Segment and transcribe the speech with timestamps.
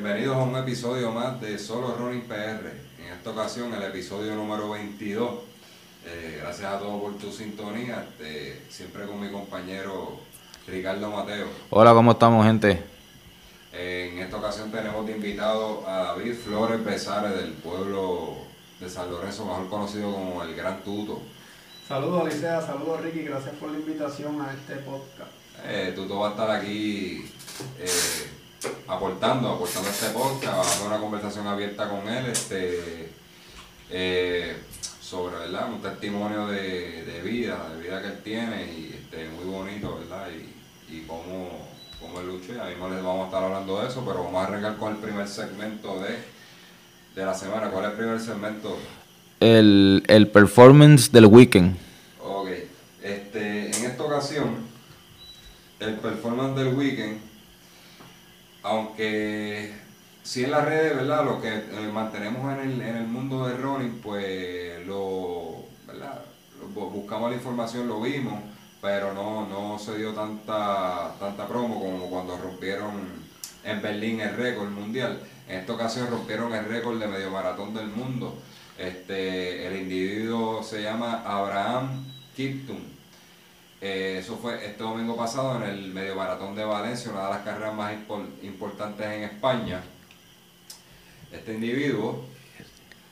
[0.00, 2.70] Bienvenidos a un episodio más de Solo Running PR.
[3.00, 5.28] En esta ocasión el episodio número 22.
[6.06, 8.06] Eh, gracias a todos por tu sintonía.
[8.08, 10.20] Este, siempre con mi compañero
[10.68, 11.48] Ricardo Mateo.
[11.70, 12.80] Hola, ¿cómo estamos, gente?
[13.72, 18.36] Eh, en esta ocasión tenemos de invitado a David Flores Besares del pueblo
[18.78, 21.20] de San Lorenzo, mejor conocido como el Gran Tuto.
[21.88, 25.32] Saludos Alicia, saludos Ricky, gracias por la invitación a este podcast.
[25.66, 27.28] Eh, Tuto va a estar aquí
[27.80, 28.37] eh,
[28.86, 33.10] aportando, aportando a este podcast, hacer una conversación abierta con él este,
[33.90, 34.56] eh,
[35.00, 35.72] sobre ¿verdad?
[35.72, 40.28] un testimonio de, de vida, de vida que él tiene y este, muy bonito, ¿verdad?
[40.30, 41.68] Y, y cómo,
[42.00, 42.54] cómo él luchó.
[42.54, 44.92] y A mismo les vamos a estar hablando de eso, pero vamos a arrancar con
[44.92, 46.18] el primer segmento de,
[47.14, 47.70] de la semana.
[47.70, 48.76] ¿Cuál es el primer segmento?
[49.40, 51.76] El, el performance del weekend.
[52.20, 52.48] Ok,
[53.02, 54.56] este, en esta ocasión,
[55.78, 57.27] el performance del weekend,
[58.68, 59.72] aunque
[60.22, 61.24] sí en las redes, ¿verdad?
[61.24, 66.20] Lo que eh, mantenemos en el, en el mundo del running, pues lo, ¿verdad?
[66.74, 68.40] Buscamos la información, lo vimos,
[68.82, 72.92] pero no, no se dio tanta, tanta promo como cuando rompieron
[73.64, 75.18] en Berlín el récord mundial.
[75.48, 78.38] En esta ocasión rompieron el récord de medio maratón del mundo.
[78.76, 82.04] Este, el individuo se llama Abraham
[82.36, 82.97] Kiptum.
[83.80, 87.42] Eh, eso fue este domingo pasado en el medio maratón de Valencia, una de las
[87.42, 89.80] carreras más impor- importantes en España.
[91.32, 92.24] Este individuo,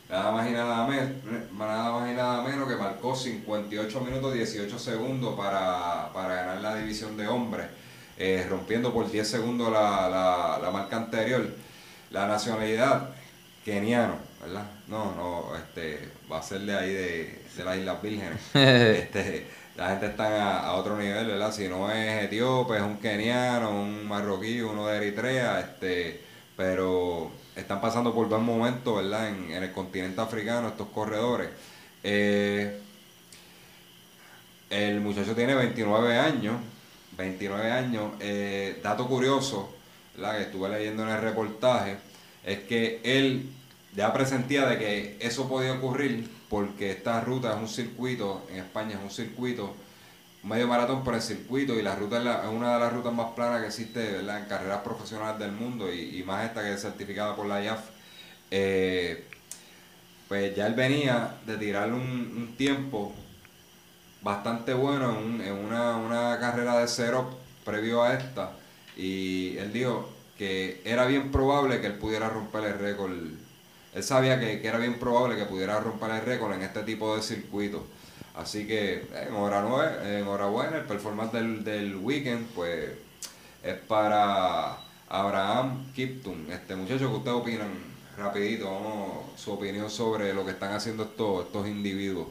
[0.09, 5.37] nada más y nada, nada más y nada menos que marcó 58 minutos 18 segundos
[5.37, 7.67] para, para ganar la división de hombres,
[8.19, 11.47] eh, rompiendo por 10 segundos la, la- la marca anterior.
[12.11, 13.11] La nacionalidad,
[13.65, 14.65] keniano, ¿verdad?
[14.89, 18.41] No, no, este, va a ser de ahí de, de las Islas Vírgenes.
[18.55, 19.47] este,
[19.77, 21.53] la gente está a, otro nivel, ¿verdad?
[21.53, 26.23] Si no es etíope, es un keniano, un marroquí, uno de Eritrea, este,
[26.57, 29.29] pero están pasando por buen momento, ¿verdad?
[29.29, 31.49] En, en el continente africano, estos corredores.
[32.03, 32.81] Eh,
[34.71, 36.57] el muchacho tiene 29 años,
[37.17, 38.13] 29 años.
[38.21, 39.75] Eh, dato curioso,
[40.15, 40.39] ¿verdad?
[40.39, 41.97] que estuve leyendo en el reportaje,
[42.45, 43.51] es que él
[43.95, 48.97] ya presentía de que eso podía ocurrir porque esta ruta es un circuito, en España
[48.97, 49.75] es un circuito,
[50.45, 53.13] medio maratón por el circuito y la ruta es, la- es una de las rutas
[53.13, 57.35] más planas que existe en carreras profesionales del mundo y, más esta que es certificada
[57.37, 57.81] por la IAF.
[58.51, 59.27] Eh,
[60.29, 63.13] pues ya él venía de tirar un, tiempo
[64.23, 67.31] bastante bueno en, un- en una, una carrera de cero
[67.65, 68.53] previo a esta
[68.97, 70.09] y él dijo
[70.39, 73.13] que era bien probable que él pudiera romper el récord.
[73.97, 77.17] Él sabía que, que era bien probable que pudiera romper el récord en este tipo
[77.17, 77.81] de circuitos.
[78.35, 82.91] Así que enhorabuena, enhorabuena el performance del, del weekend pues
[83.63, 84.77] es para
[85.09, 86.47] Abraham Kipton.
[86.53, 87.71] Este muchacho, ¿qué ustedes opinan?
[88.19, 92.27] Rapidito, vamos, su opinión sobre lo que están haciendo estos, estos individuos.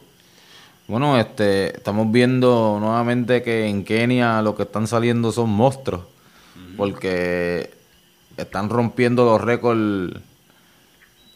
[0.88, 6.04] Bueno, este, estamos viendo nuevamente que en Kenia lo que están saliendo son monstruos.
[6.78, 7.72] Porque
[8.38, 10.22] están rompiendo los récords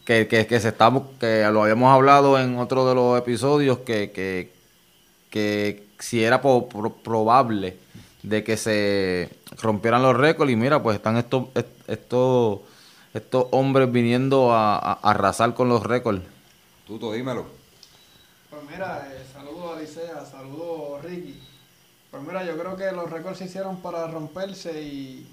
[0.10, 4.10] que, que, que se está, que lo habíamos hablado en otro de los episodios que,
[4.10, 4.52] que,
[5.30, 7.78] que si era po- pro- probable
[8.24, 9.30] de que se
[9.62, 12.62] rompieran los récords y mira pues están estos est- estos
[13.14, 16.24] estos hombres viniendo a, a- a arrasar con los récords
[16.88, 17.46] Tuto, dímelo.
[18.50, 21.40] Pues mira, eh, saludos Alicia, saludos Ricky.
[22.10, 25.28] Pues mira, yo creo que los récords se hicieron para romperse y,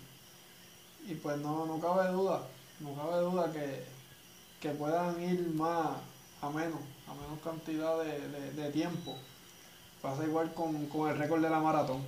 [1.08, 2.42] y pues no, no cabe duda,
[2.80, 3.95] no cabe duda que,
[4.66, 5.90] que puedan ir más
[6.42, 9.14] a menos, a menos cantidad de, de- de tiempo.
[10.02, 12.02] Pasa igual con, con el récord de la maratón.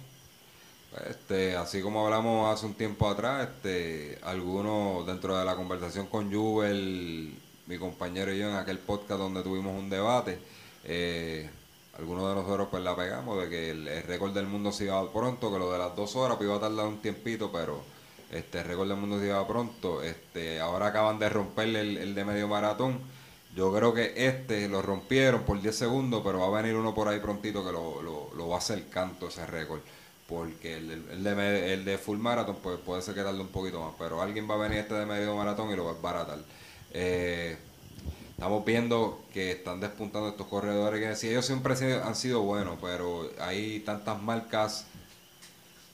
[1.09, 6.33] Este, así como hablamos hace un tiempo atrás, este, algunos dentro de la conversación con
[6.33, 7.35] Jubel,
[7.67, 10.39] mi compañero y yo en aquel podcast donde tuvimos un debate,
[10.85, 11.51] eh,
[11.99, 15.53] algunos de nosotros pues la pegamos de que el, récord del mundo se iba pronto,
[15.53, 17.83] que lo de las dos horas pues iba a tardar un tiempito, pero
[18.33, 20.03] este récord del mundo se iba pronto.
[20.03, 23.01] Este, ahora acaban de romperle el, el de medio maratón.
[23.57, 27.09] Yo creo que este lo rompieron por 10 segundos, pero va a venir uno por
[27.09, 29.81] ahí prontito que lo, lo, lo va a hacer canto ese récord.
[30.29, 33.81] porque el, el, de, el de full marathon pues puede ser que tarde un poquito
[33.81, 36.39] más, pero alguien va a venir este de medio maratón y lo va a baratar.
[36.93, 37.57] Eh,
[38.33, 43.31] estamos viendo que están despuntando estos corredores que sí, ellos siempre han sido buenos, pero
[43.41, 44.87] hay tantas marcas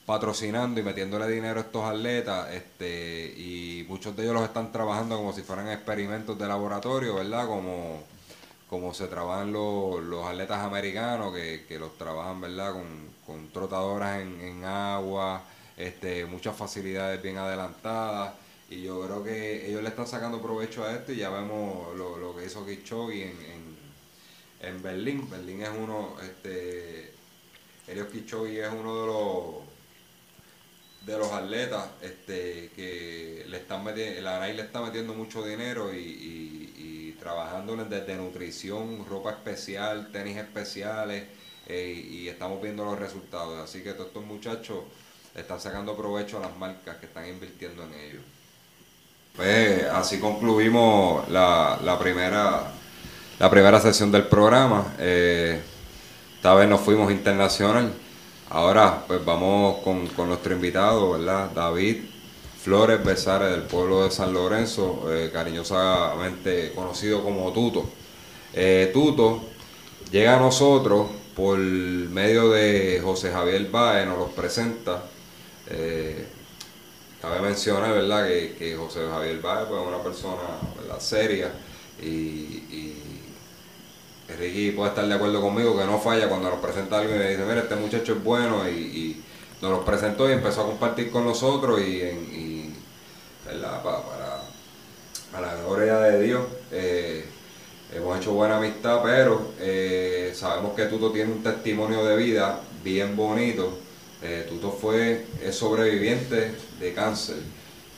[0.05, 5.17] patrocinando y metiéndole dinero a estos atletas, este, y muchos de ellos los están trabajando
[5.17, 7.47] como si fueran experimentos de laboratorio, ¿verdad?
[7.47, 8.03] Como,
[8.69, 12.73] como se trabajan los, los atletas americanos, que, que, los trabajan, ¿verdad?
[12.73, 12.85] Con,
[13.25, 15.43] con trotadoras en, en, agua,
[15.75, 18.33] este, muchas facilidades bien adelantadas,
[18.69, 22.17] y yo creo que ellos le están sacando provecho a esto y ya vemos lo,
[22.17, 25.29] lo que hizo Kichogi en, en, en Berlín.
[25.29, 27.13] Berlín es uno, este,
[27.87, 29.64] Elios Kichogi es uno de los
[31.05, 35.93] de los atletas este, que le están metiendo, la ANAI le está metiendo mucho dinero
[35.93, 36.95] y, y, y
[37.89, 41.23] desde nutrición, ropa especial, tenis especiales
[41.67, 43.59] eh, y estamos viendo los resultados.
[43.59, 44.79] Así que todos estos muchachos
[45.33, 48.23] están sacando provecho a las marcas que están invirtiendo en ellos.
[49.35, 52.71] Pues así concluimos la, la primera
[53.37, 54.95] la primera sesión del programa.
[54.97, 55.59] Eh,
[56.35, 57.91] esta vez nos fuimos internacional.
[58.49, 61.49] Ahora, pues vamos con, nuestro invitado, ¿verdad?
[61.49, 62.03] David
[62.61, 67.89] Flores Besares, del pueblo de San Lorenzo, eh, cariñosamente conocido como Tuto.
[68.53, 69.41] Eh, Tuto
[70.11, 75.03] llega a nosotros por medio de José Javier Baez, nos los presenta.
[75.67, 76.27] Eh,
[77.21, 81.51] cabe mencionar, ¿verdad?, que, José Javier Baez pues, es una persona seria
[82.01, 82.93] y
[84.27, 87.29] Ricky puede estar de acuerdo conmigo que no falla cuando nos presenta algo y me
[87.29, 89.21] dice, mira, este muchacho es bueno y,
[89.61, 92.75] nos lo presentó y empezó a compartir con nosotros y, en,
[93.45, 97.25] Para, para, la gloria de Dios eh,
[97.93, 103.15] hemos hecho buena amistad, pero eh, sabemos que Tuto tiene un testimonio de vida bien
[103.15, 103.79] bonito.
[104.21, 107.37] Eh, Tuto fue es sobreviviente de cáncer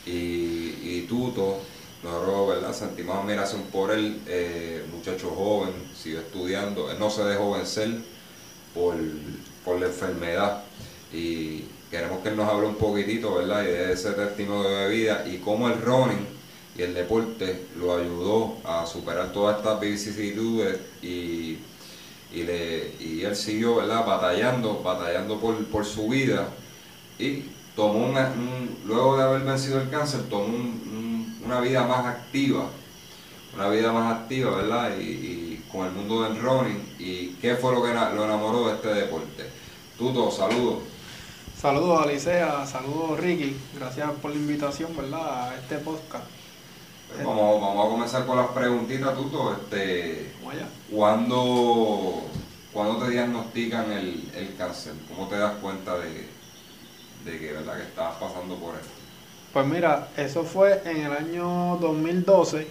[0.05, 1.59] y, y Tuto
[2.07, 3.19] nosotros, ¿verdad?
[3.19, 7.89] Admiración por él, eh, muchacho joven, sigue estudiando, él no se dejó vencer
[8.73, 8.95] por,
[9.63, 10.63] por la enfermedad
[11.13, 13.63] y queremos que él nos hable un poquitito, ¿verdad?
[13.63, 16.27] Y de ese testimonio de vida y cómo el running
[16.77, 21.57] y el deporte lo ayudó a superar todas estas vicisitudes y,
[22.33, 24.05] y, le, y él siguió, ¿verdad?
[24.05, 26.47] Batallando, batallando por, por su vida
[27.17, 27.43] y
[27.75, 28.31] tomó una,
[28.85, 31.16] luego de haber vencido el cáncer, tomó un
[31.47, 32.65] una vida más activa,
[33.55, 34.97] una vida más activa, ¿verdad?
[34.99, 36.95] Y, con el mundo del running.
[36.97, 39.49] ¿Y qué fue lo que lo enamoró de este deporte?
[39.97, 40.79] Tuto, saludos.
[41.59, 45.49] Saludos Alicia, saludos Ricky, gracias por la invitación, ¿verdad?
[45.49, 46.25] A este podcast.
[47.07, 49.53] Pues vamos, vamos a comenzar con las preguntitas, Tuto.
[49.53, 50.33] Este,
[50.91, 52.23] ¿cuándo,
[52.71, 54.93] ¿Cuándo te diagnostican el, el cáncer?
[55.09, 56.27] ¿Cómo te das cuenta de,
[57.25, 57.77] de que, ¿verdad?
[57.77, 58.96] que estabas pasando por esto?
[59.57, 62.67] Pues mira, eso fue en el año 2012,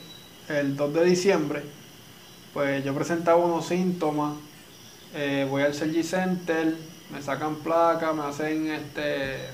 [0.50, 1.62] el 2 de diciembre.
[2.54, 4.36] Pues yo presentaba unos síntomas,
[5.12, 6.76] eh, voy al Sergi Center,
[7.10, 9.48] me sacan placa, me hacen este,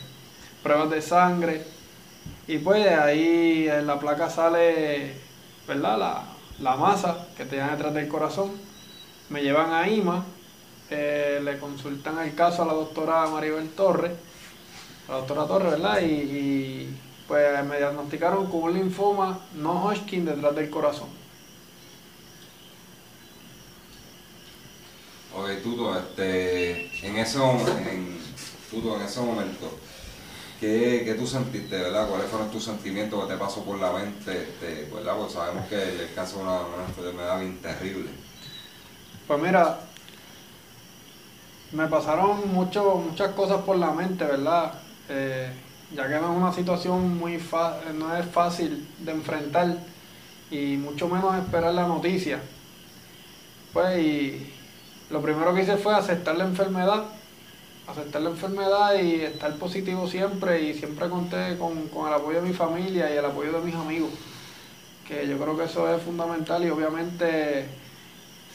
[0.62, 1.64] pruebas de sangre
[2.46, 5.14] y pues ahí en la placa sale,
[5.66, 5.98] ¿verdad?
[5.98, 6.24] La,
[6.60, 8.50] la masa que te detrás del corazón.
[9.30, 10.22] Me llevan a IMA,
[10.90, 14.12] eh, le consultan el caso a la doctora Maribel Torres,
[15.08, 16.02] a la doctora Torres, ¿verdad?
[16.02, 16.94] y
[17.28, 21.08] pues me diagnosticaron con un linfoma no Hodgkin detrás del corazón.
[25.34, 28.18] Ok, Tuto, este, en ese, en,
[28.70, 29.78] Tuto, en ese momento,
[30.60, 32.06] ¿qué, ¿qué, tú sentiste, verdad?
[32.06, 35.16] ¿Cuáles fueron tus sentimientos que te pasó por la mente, este, verdad?
[35.16, 38.10] Porque sabemos que el cáncer es una, una enfermedad bien terrible.
[39.26, 39.80] Pues mira,
[41.72, 44.74] me pasaron mucho, muchas cosas por la mente, ¿verdad?
[45.08, 45.50] Eh,
[45.94, 47.38] ya que no es una situación muy
[47.94, 49.76] no es fácil de enfrentar
[50.50, 52.40] y mucho menos esperar la noticia.
[53.72, 54.52] Pues y
[55.10, 57.04] lo primero que hice fue aceptar la enfermedad,
[57.86, 62.48] aceptar la enfermedad y estar positivo siempre y siempre conté con, con el apoyo de
[62.48, 64.10] mi familia y el apoyo de mis amigos,
[65.06, 67.66] que yo creo que eso es fundamental y obviamente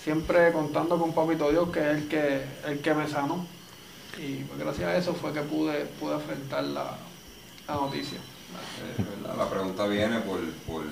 [0.03, 3.45] siempre contando con Papito Dios que es el que, el que me sanó.
[4.17, 6.97] Y pues gracias a eso fue que pude, pude enfrentar la,
[7.67, 8.19] la noticia.
[9.37, 10.83] La pregunta viene por, por,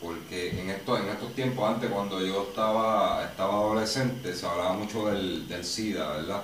[0.00, 5.06] porque en estos, en estos tiempos, antes cuando yo estaba, estaba adolescente, se hablaba mucho
[5.06, 6.42] del, del SIDA, ¿verdad?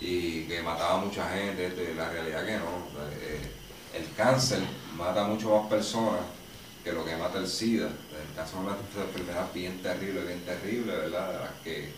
[0.00, 3.04] Y que mataba a mucha gente, la realidad que no.
[3.20, 3.50] Eh,
[3.94, 4.60] el cáncer
[4.96, 6.20] mata a mucho más personas
[6.82, 7.86] que lo que mata el SIDA.
[7.86, 11.32] El cáncer es una enfermedad bien terrible, bien terrible, ¿verdad?
[11.32, 11.92] De las que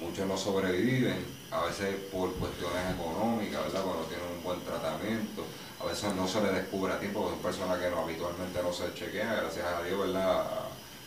[0.00, 3.82] muchos no sobreviven a veces por cuestiones económicas, ¿verdad?
[3.82, 5.44] Cuando tienen un buen tratamiento,
[5.80, 8.72] a veces no se le descubre a tiempo, porque son personas que no, habitualmente no
[8.72, 10.44] se chequean, gracias a Dios, ¿verdad?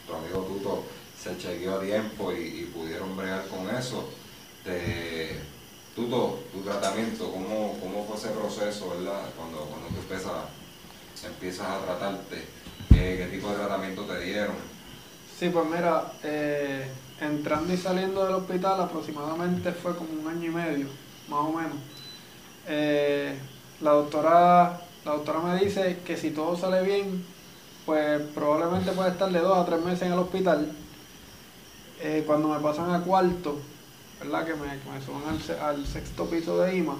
[0.07, 0.83] Tu amigo Tuto
[1.21, 4.09] se chequeó a tiempo y, pudieron bregar con eso.
[5.95, 9.29] Tuto, tu tratamiento, ¿cómo, ¿cómo fue ese proceso, verdad?
[9.37, 10.31] Cuando, cuando tú empiezas,
[11.23, 12.43] empiezas a tratarte,
[12.89, 14.55] ¿qué, tipo de tratamiento te dieron?
[15.37, 16.87] Sí, pues mira, eh,
[17.21, 20.87] entrando y saliendo del hospital aproximadamente fue como un año y medio,
[21.29, 21.77] más o menos.
[22.65, 23.37] Eh,
[23.83, 27.23] la doctora, la doctora me dice que si todo sale bien,
[27.85, 30.71] pues probablemente puede estar de dos a tres meses en el hospital.
[32.01, 33.59] Eh, cuando me pasan a cuarto,
[34.19, 34.45] ¿verdad?
[34.45, 35.23] Que me, me suban
[35.61, 36.95] al, sexto piso de IMA,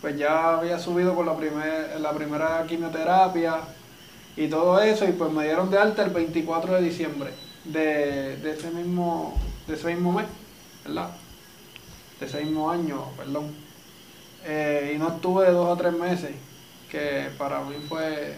[0.00, 3.60] pues ya había subido por la, primer, la primera quimioterapia
[4.36, 7.30] y todo eso, y pues me dieron de alta el 24 de diciembre
[7.64, 10.26] de, de ese mismo de ese mismo mes,
[10.84, 11.10] ¿verdad?
[12.20, 13.65] De ese mismo año, perdón.
[14.46, 16.30] Eh, y no estuve dos o tres meses,
[16.90, 18.36] que para mí fue,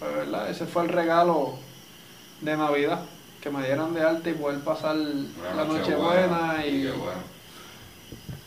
[0.00, 0.50] ¿verdad?
[0.50, 1.54] Ese fue el regalo
[2.40, 3.02] de Navidad,
[3.42, 6.90] que me dieran de alta y poder pasar la noche buena y,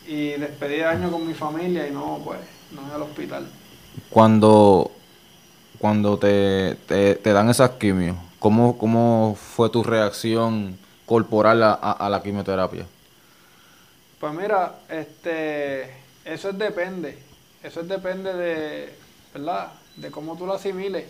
[0.07, 2.39] y despedir año con mi familia y no, pues,
[2.71, 3.47] no en el hospital.
[4.09, 4.91] Cuando,
[5.77, 10.77] cuando te, te, dan esas quimios, ¿cómo, ¿cómo fue tu reacción?
[11.07, 12.85] corporal a, la quimioterapia?
[14.19, 15.89] Pues mira, este,
[16.27, 17.17] eso es depende,
[17.63, 18.93] eso es depende de,
[19.33, 19.71] ¿verdad?
[19.95, 21.05] De cómo tú lo asimiles.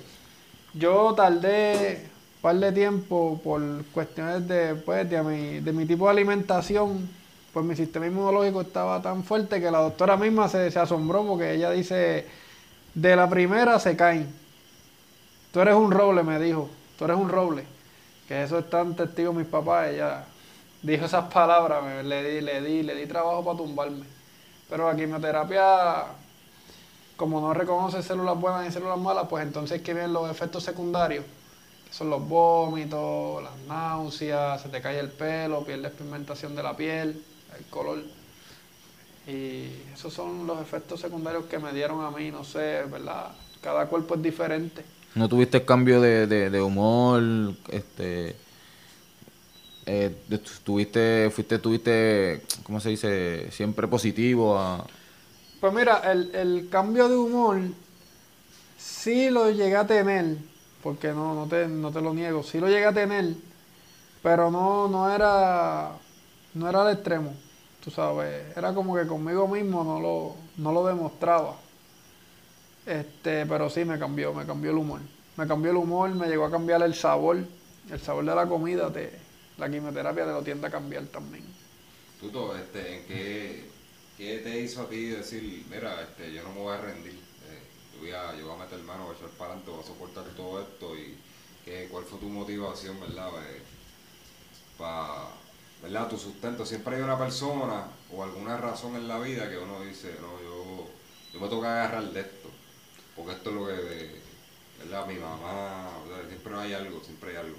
[0.73, 2.03] Yo tardé
[2.35, 3.61] un par de tiempo por
[3.93, 7.09] cuestiones de, pues, de, mi, de mi tipo de alimentación,
[7.51, 11.53] pues mi sistema inmunológico estaba tan fuerte que la doctora misma se, se asombró porque
[11.53, 12.25] ella dice,
[12.93, 14.27] de la primera se caen.
[15.51, 17.63] Tú eres un roble, me dijo, tú eres un roble
[18.27, 20.25] que eso están testigos mis papás, ella
[20.81, 24.16] dijo esas palabras, le di, le di, le di trabajo para tumbarme.
[24.69, 26.05] Pero la quimioterapia,
[27.15, 31.23] como no reconoce células buenas y células malas, pues entonces que vienen los efectos secundarios,
[31.87, 36.75] que son los vómitos, las náuseas, se te cae el pelo, pierdes pigmentación de la
[36.75, 37.23] piel,
[37.57, 38.03] el color.
[39.27, 43.31] Y esos son los efectos secundarios que me dieron a mí, no sé, ¿verdad?
[43.61, 44.85] Cada cuerpo es diferente.
[45.15, 47.21] ¿No tuviste cambio de, de, humor?
[47.69, 48.35] Este,
[49.87, 50.13] eh,
[50.63, 53.49] tuviste, fuiste, tuviste, ¿cómo se dice?
[53.51, 54.85] Siempre positivo.
[55.61, 57.59] Pues mira, el, el cambio de humor
[58.77, 60.37] sí lo llegué a tener,
[60.83, 63.33] porque no, no, te, no te lo niego, sí lo llegué a tener,
[64.21, 65.93] pero no, no era,
[66.53, 67.33] no era al extremo,
[67.83, 71.55] tú sabes, era como que conmigo mismo no lo, no lo demostraba.
[72.85, 75.01] Este, pero sí me cambió, me cambió el humor.
[75.35, 77.37] Me cambió el humor, me llegó a cambiar el sabor.
[77.91, 79.11] El sabor de la comida, te,
[79.57, 81.43] la quimioterapia te lo tiende a cambiar también.
[82.19, 83.65] Tuto, este, qué,
[84.17, 87.13] qué, te hizo a ti decir, mira, este, yo no me voy a rendir?
[87.13, 87.61] Eh,
[87.93, 89.87] yo, voy a, yo voy a meter mano, voy a echar para adelante, voy a
[89.87, 90.95] soportar todo esto.
[90.95, 91.17] y
[91.63, 93.29] qué, ¿Cuál fue tu motivación, verdad?
[93.49, 93.61] Eh,
[94.77, 95.29] para,
[95.81, 96.09] ¿verdad?
[96.09, 96.65] Tu sustento.
[96.65, 100.87] Siempre hay una persona o alguna razón en la vida que uno dice, no, yo,
[101.33, 102.49] yo me toca agarrar de esto
[103.17, 104.21] porque esto es lo que,
[104.79, 105.07] ¿verdad?
[105.07, 105.89] Mi mamá,
[106.27, 107.57] siempre hay algo, siempre hay algo.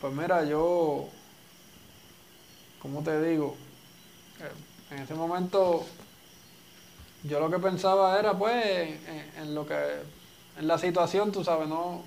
[0.00, 1.08] Pues mira, yo,
[2.80, 3.56] ¿cómo te digo?
[4.40, 5.84] Eh, en ese momento
[7.24, 8.90] yo lo que pensaba era pues
[9.38, 9.74] en, lo que,
[10.58, 12.02] en la situación, tú sabes, no,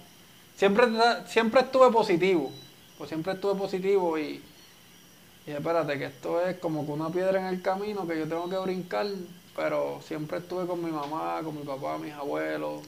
[0.55, 0.87] siempre,
[1.27, 2.51] siempre estuve positivo,
[2.97, 4.41] pues siempre estuve positivo y,
[5.47, 8.49] y espérate, que esto es como que una piedra en el camino que yo tengo
[8.49, 9.07] que brincar
[9.59, 12.81] pero siempre estuve con mi mamá, con mi papá, mis abuelos.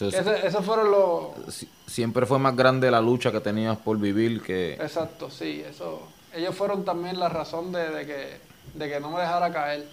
[0.00, 1.66] Eso, fueron los...
[1.86, 4.74] Siempre fue más grande la lucha que tenías por vivir que...
[4.74, 6.06] Exacto, sí, eso...
[6.34, 8.40] Ellos fueron también la razón de, que,
[8.78, 9.88] de que no me dejara caer.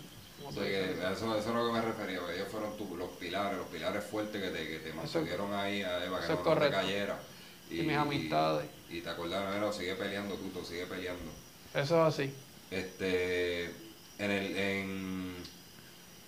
[0.52, 4.50] eso, eso es lo que me refería, ellos fueron los pilares, los pilares fuertes que
[4.50, 7.18] te, que te mantuvieron ahí a Eva, que no, te cayera.
[7.72, 8.68] Y, mis amistades.
[8.90, 11.32] Y, te acordás, no, sigue peleando, tú, sigue peleando.
[11.74, 12.34] Eso es así.
[12.70, 13.66] Este,
[14.20, 15.36] en el, en,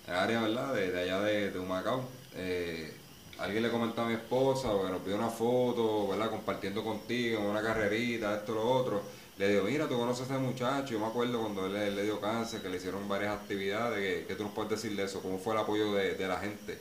[0.08, 0.74] área, ¿verdad?
[0.74, 2.08] De, allá de, de Humacao.
[2.34, 2.97] Eh,
[3.38, 6.30] alguien le comentó a mi esposa, o que nos pidió una foto, ¿verdad?
[6.30, 9.02] Compartiendo contigo, una carrerita, esto, lo otro.
[9.38, 10.94] Le digo, mira, tú conoces a ese muchacho.
[10.94, 14.26] Yo me acuerdo cuando él, le dio cáncer, que le hicieron varias actividades.
[14.26, 15.22] ¿Qué, tú nos puedes decir de eso?
[15.22, 16.78] ¿Cómo fue el apoyo de, la gente?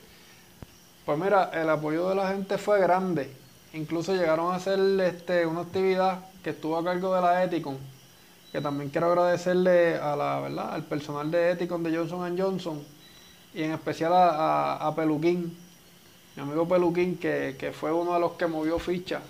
[1.05, 3.31] Pues mira, el apoyo de la gente fue grande.
[3.73, 7.77] Incluso llegaron a hacer este, una actividad que estuvo a cargo de la Eticon,
[8.51, 10.73] que también quiero agradecerle a la, ¿verdad?
[10.73, 12.83] al personal de Eticon de Johnson Johnson,
[13.53, 15.55] y en especial a, Peluquín,
[16.37, 19.21] mi amigo Peluquín, que, fue uno de los que movió ficha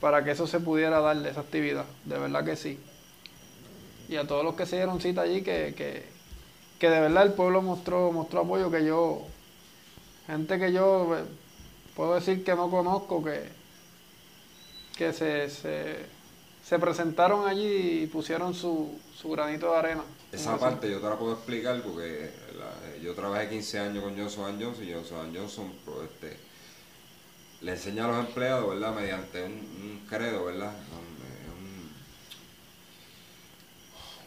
[0.00, 2.80] para que eso se pudiera dar, esa actividad, de verdad que sí.
[4.08, 6.04] y a todos los que se dieron cita allí, que, que,
[6.80, 9.22] que de verdad el pueblo mostró, mostró apoyo, que yo,
[10.26, 11.22] gente que yo eh,
[11.94, 13.44] puedo decir que no conozco, que,
[14.96, 16.06] que se, se,
[16.64, 20.02] se presentaron allí y pusieron su, su granito de arena.
[20.32, 24.60] Esa parte yo te la puedo explicar porque la- yo trabajé 15 años con Johnson
[24.60, 26.36] Johnson y Johnson Johnson pues, este,
[27.60, 28.94] le enseña a los empleados, ¿verdad?
[28.94, 30.74] Mediante un, credo, ¿verdad?
[30.92, 31.94] Un, un-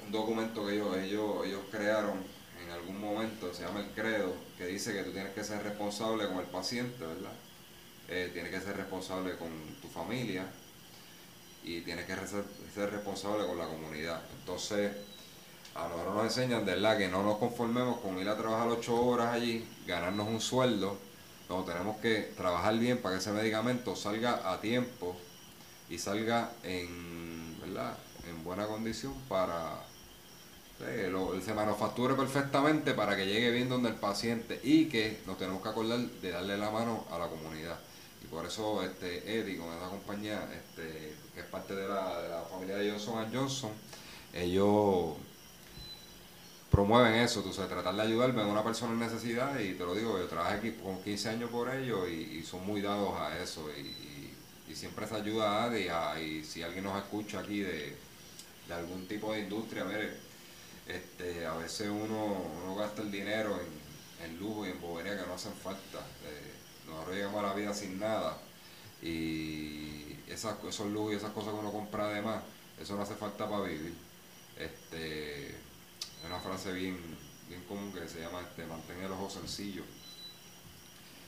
[0.05, 2.23] un documento que ellos, ellos, ellos crearon
[2.63, 6.27] en algún momento, se llama el credo, que dice que tú tienes que ser responsable
[6.27, 7.33] con el paciente, ¿verdad?
[8.09, 9.49] Eh, tienes que ser responsable con
[9.81, 10.45] tu familia
[11.63, 14.21] y tienes que ser, ser responsable con la comunidad.
[14.39, 14.91] Entonces,
[15.75, 19.33] a nosotros nos enseñan, verdad, que no nos conformemos con ir a trabajar ocho horas
[19.33, 20.97] allí, ganarnos un sueldo,
[21.49, 25.15] no, tenemos que trabajar bien para que ese medicamento salga a tiempo
[25.89, 27.97] y salga en, ¿verdad?
[28.29, 29.83] en buena condición para
[30.81, 35.37] eh, lo- se manufacture perfectamente para que llegue bien donde el paciente y que nos
[35.37, 37.77] tenemos que acordar de darle la mano a la comunidad.
[38.23, 42.77] Y por eso este Eddie con esa compañía, este, que es parte de la familia
[42.77, 43.71] de Johnson Johnson,
[44.33, 45.13] ellos
[46.73, 49.95] promueven eso, tú sabes, tratar de ayudarme a una persona en necesidad y te lo
[49.95, 53.69] digo, yo trabajé aquí con 15 años por ellos y, son muy dados a eso
[53.77, 53.95] y,
[54.75, 57.95] siempre se ayuda a y, a- y si alguien nos escucha aquí de,
[58.67, 60.11] de algún tipo de industria, mire,
[60.87, 65.27] este, a veces uno, uno gasta el dinero en, en lujo y en bobería que
[65.27, 65.99] no hacen falta.
[66.25, 66.53] Eh,
[66.87, 68.37] nosotros llegamos a la vida sin nada
[69.01, 72.43] y esas, esos lujos y esas cosas que uno compra además,
[72.81, 73.93] eso no hace falta para vivir.
[74.57, 75.55] Este,
[76.23, 76.97] es una frase bien,
[77.49, 79.83] bien común que se llama este, mantén el ojo sencillo.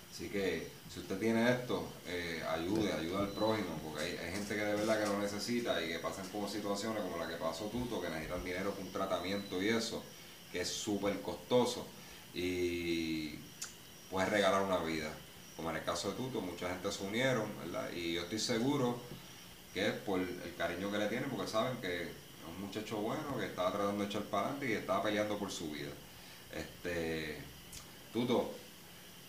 [0.09, 4.55] Así que si usted tiene esto, eh, ayude, ayuda al prójimo, porque hay, hay gente
[4.55, 7.65] que de verdad que lo necesita y que pasan por situaciones como la que pasó
[7.65, 10.01] Tuto, que necesitan dinero para un tratamiento y eso,
[10.53, 11.85] que es súper costoso
[12.33, 13.35] y
[14.09, 15.11] puede regalar una vida.
[15.57, 17.91] Como en el caso de Tuto, mucha gente se unieron, ¿verdad?
[17.91, 19.01] Y yo estoy seguro
[19.73, 23.45] que es por el cariño que le tienen, porque saben que un muchacho bueno que
[23.45, 25.91] estaba tratando de echar para adelante y estaba peleando por su vida.
[26.53, 27.38] Este,
[28.13, 28.51] Tuto,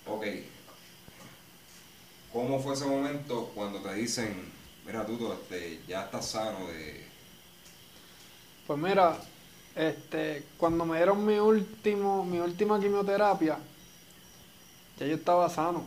[0.07, 0.25] ok,
[2.33, 4.53] ¿cómo fue ese momento cuando te dicen,
[4.85, 7.05] mira Tuto, este, ya estás sano de...
[8.67, 9.17] Pues mira,
[9.75, 13.59] este, cuando me dieron mi último, mi última quimioterapia,
[14.99, 15.85] ya yo estaba sano.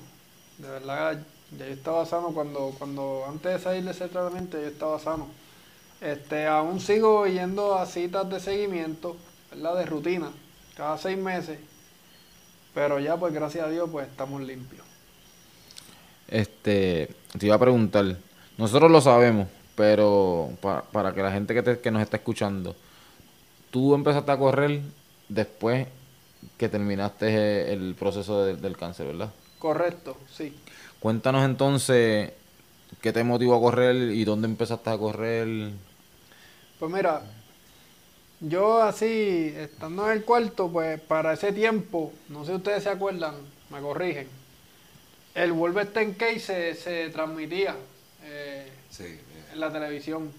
[0.58, 1.26] De verdad,
[1.58, 5.28] ya yo estaba sano cuando, cuando antes de salir de ese tratamiento, yo estaba sano.
[6.02, 9.18] Este, aún sigo yendo a citas de seguimiento,
[9.52, 9.78] ¿verdad?
[9.78, 10.32] De rutina,
[10.76, 11.60] cada seis meses.
[12.74, 14.86] Pero ya, pues gracias a Dios, pues estamos limpios.
[16.28, 18.18] Este, te iba a preguntar,
[18.58, 22.76] nosotros lo sabemos, pero pa- para que la gente que, te- que nos está escuchando,
[23.72, 24.82] tú empezaste a correr
[25.28, 25.88] después
[26.58, 29.32] que terminaste el proceso de- del cáncer, ¿verdad?
[29.58, 30.56] Correcto, sí.
[31.00, 32.32] Cuéntanos entonces
[33.02, 35.72] qué te motivó a correr y dónde empezaste a correr.
[36.80, 37.22] Pues mira,
[38.40, 42.90] yo así, estando en el cuarto, pues para ese tiempo, no sé si ustedes se
[42.90, 43.36] acuerdan,
[43.70, 44.30] me corrigen,
[45.36, 47.76] el Wolver 10K se, se transmitía
[48.24, 49.20] eh, Sí, eh,
[49.54, 50.32] en la televisión.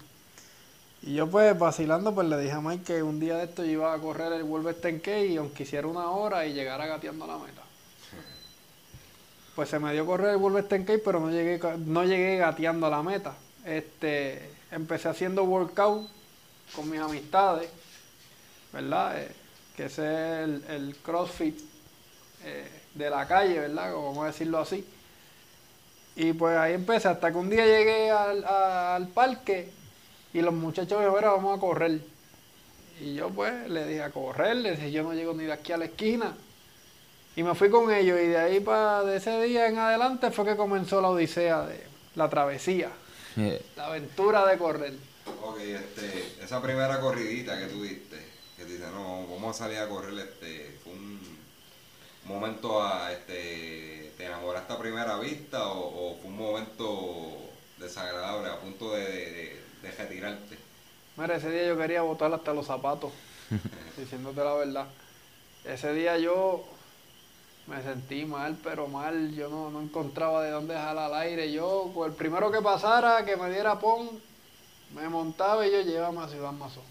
[1.03, 3.71] Y yo pues vacilando, pues le dije a Mike que un día de esto yo
[3.71, 7.27] iba a correr el Wolver 10K y aunque hiciera una hora y llegara gateando a
[7.27, 7.61] la meta.
[9.55, 12.89] Pues se me dio correr el Wolver 10K, pero no llegué, no llegué gateando a
[12.89, 13.35] la meta.
[13.63, 16.09] Este, empecé haciendo workout
[16.75, 17.69] con mis amistades,
[18.73, 19.19] ¿verdad?
[19.21, 19.31] Eh,
[19.75, 21.59] que ese es el, el CrossFit
[22.43, 23.93] eh, de la calle, ¿verdad?
[23.93, 24.85] Como Vamos a decirlo así.
[26.15, 29.69] Y pues ahí empecé, hasta que un día llegué al, a- al parque
[30.33, 31.99] y los muchachos me dijeron, vamos a correr.
[32.99, 35.71] Y yo pues le dije a correr, le dije, yo no llego ni de aquí
[35.71, 36.35] a la esquina.
[37.35, 40.45] Y me fui con ellos y de ahí para de ese día en adelante fue
[40.45, 41.81] que comenzó la odisea de
[42.15, 42.91] la travesía,
[43.77, 44.93] la aventura de correr.
[45.43, 48.17] Ok, este, esa primera corridita que tú diste,
[48.57, 51.19] que te dices, no, vamos a salir a correr, este, fue un
[52.25, 57.37] momento a, este, ¿te enamoraste a primera vista o, o fue un momento
[57.77, 60.57] desagradable a punto de, de, de- retirarte?
[61.17, 63.11] Mira, ese día yo quería botar hasta los zapatos,
[63.97, 64.87] diciéndote la verdad.
[65.65, 66.63] Ese día yo
[67.67, 69.33] me sentí mal, pero mal.
[69.35, 71.51] Yo no, no encontraba de dónde dejar al aire.
[71.51, 74.09] Yo, el primero que pasara, que me diera pon,
[74.95, 76.83] me montaba y yo llévame a Ciudad Mazón.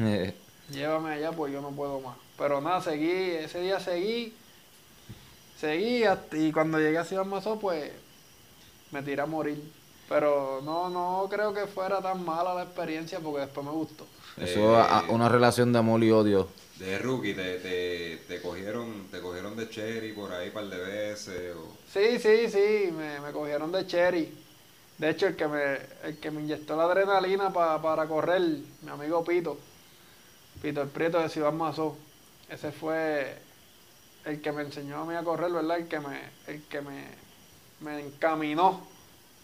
[0.00, 0.34] eh,
[0.70, 2.16] Llévame allá, pues yo no puedo más.
[2.36, 4.34] Pero nada, seguí, ese día seguí,
[5.58, 7.90] seguí, hasta- y cuando llegué a Ciudad Mazón, pues
[8.90, 9.62] me tiré a morir.
[10.08, 14.06] Pero no, no creo que fuera tan mala la experiencia porque después me gustó.
[14.38, 16.48] Eso es Eh, una relación de amor y odio.
[16.76, 20.78] De rookie, te, te, te cogieron te cogieron de cherry por ahí un par de
[20.78, 21.56] veces.
[21.56, 21.76] O...
[21.92, 24.32] Sí, sí, sí, me, me cogieron de cherry.
[24.98, 28.40] De hecho, el que me, el que me inyectó la adrenalina pa- para correr,
[28.82, 29.56] mi amigo Pito,
[30.60, 31.96] Pito el Prieto de Ciudad Mazó,
[32.48, 33.38] ese fue
[34.24, 35.78] el que me enseñó a mí a correr, ¿verdad?
[35.78, 37.04] El que me, el que me,
[37.80, 38.80] me encaminó,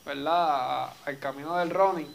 [0.04, 0.92] ¿verdad?
[1.04, 2.12] Al camino del running.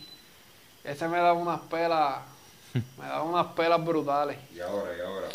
[0.83, 2.17] Ese me daba unas pelas,
[2.73, 4.37] me daba unas pelas brutales.
[4.53, 5.27] Y ahora, y ahora.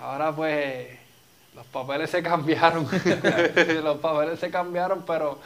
[0.00, 0.98] Ahora pues
[1.54, 2.84] los papeles se cambiaron.
[3.84, 5.38] los papeles se cambiaron, pero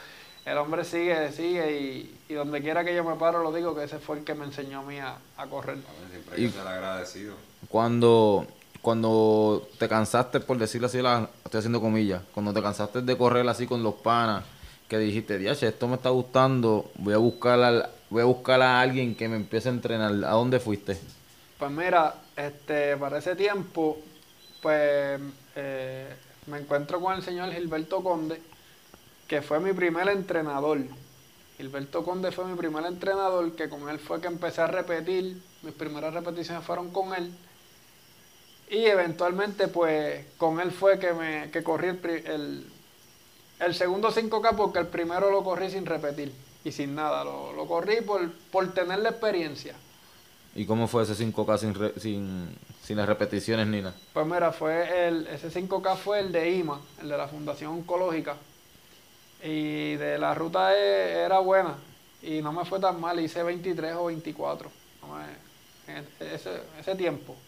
[0.45, 3.83] el hombre sigue, sigue y, y donde quiera que yo me paro lo digo que
[3.83, 5.77] ese fue el que me enseñó a mí a, a correr.
[5.77, 7.35] A ver, Siempre hay que ser agradecido.
[7.67, 8.45] Cuando,
[8.81, 13.47] cuando te cansaste, por decirlo así, la, estoy haciendo comillas, cuando te cansaste de correr
[13.49, 14.43] así con los panas,
[14.87, 18.79] que dijiste, diache, esto me está gustando, voy a buscar a, voy a buscar a
[18.79, 20.11] alguien que me empiece a entrenar.
[20.11, 20.95] ¿A dónde fuiste?
[21.57, 23.97] Pues mira, este, para ese tiempo,
[24.61, 25.19] pues
[25.55, 26.07] eh,
[26.45, 28.39] me encuentro con el señor Gilberto Conde,
[29.27, 30.79] que fue mi primer entrenador.
[31.57, 35.73] Gilberto Conde fue mi primer entrenador, que con él fue que empecé a repetir, mis
[35.73, 37.31] primeras repeticiones fueron con él.
[38.69, 42.65] Y eventualmente, pues, con él fue que me que corrí el, el,
[43.59, 46.33] el segundo 5K porque el primero lo corrí sin repetir
[46.63, 47.23] y sin nada.
[47.23, 49.75] Lo, lo corrí por, por tener la experiencia.
[50.55, 52.49] ¿Y cómo fue ese 5K sin, re- sin,
[52.83, 53.95] sin las repeticiones ni nada?
[54.13, 58.35] Pues mira, fue el, ese 5K fue el de IMA, el de la Fundación Oncológica.
[59.45, 61.77] Y de la ruta e- era buena.
[62.21, 64.71] Y no me fue tan mal, hice 23 o 24.
[65.01, 65.45] no me-
[65.87, 67.43] en ese, ese tiempo.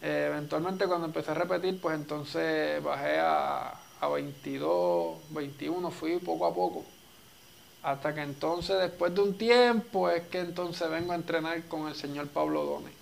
[0.00, 6.46] Eh, eventualmente cuando empecé a repetir, pues entonces bajé a, a 22, 21, fui poco
[6.46, 6.94] a poco.
[7.82, 11.96] Hasta que entonces, después de un tiempo, es que entonces vengo a entrenar con el
[11.96, 12.96] señor Pablo Done.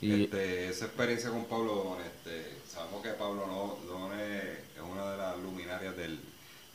[0.00, 4.44] Y Este, esa experiencia con Pablo Don, este, sabemos que Pablo no, Don es,
[4.74, 6.29] es una de las luminarias del,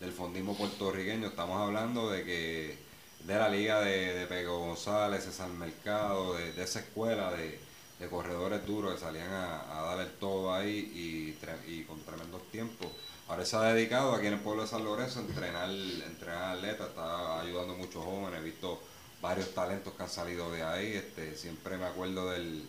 [0.05, 1.27] del fondismo puertorriqueño.
[1.27, 2.77] Estamos hablando de que
[3.21, 7.59] de la liga de, de Pego González, César Mercado, de, de esa escuela de,
[7.99, 11.35] de corredores duros que salían a, a dar el todo ahí
[11.67, 12.87] y, con tremendos tiempos.
[13.27, 16.89] Ahora se ha dedicado aquí en el pueblo de San Lorenzo a entrenar, entrenar atletas,
[16.89, 18.79] está ayudando a muchos jóvenes, he visto
[19.19, 22.63] varios talentos que han salido de ahí, este, siempre me acuerdo del,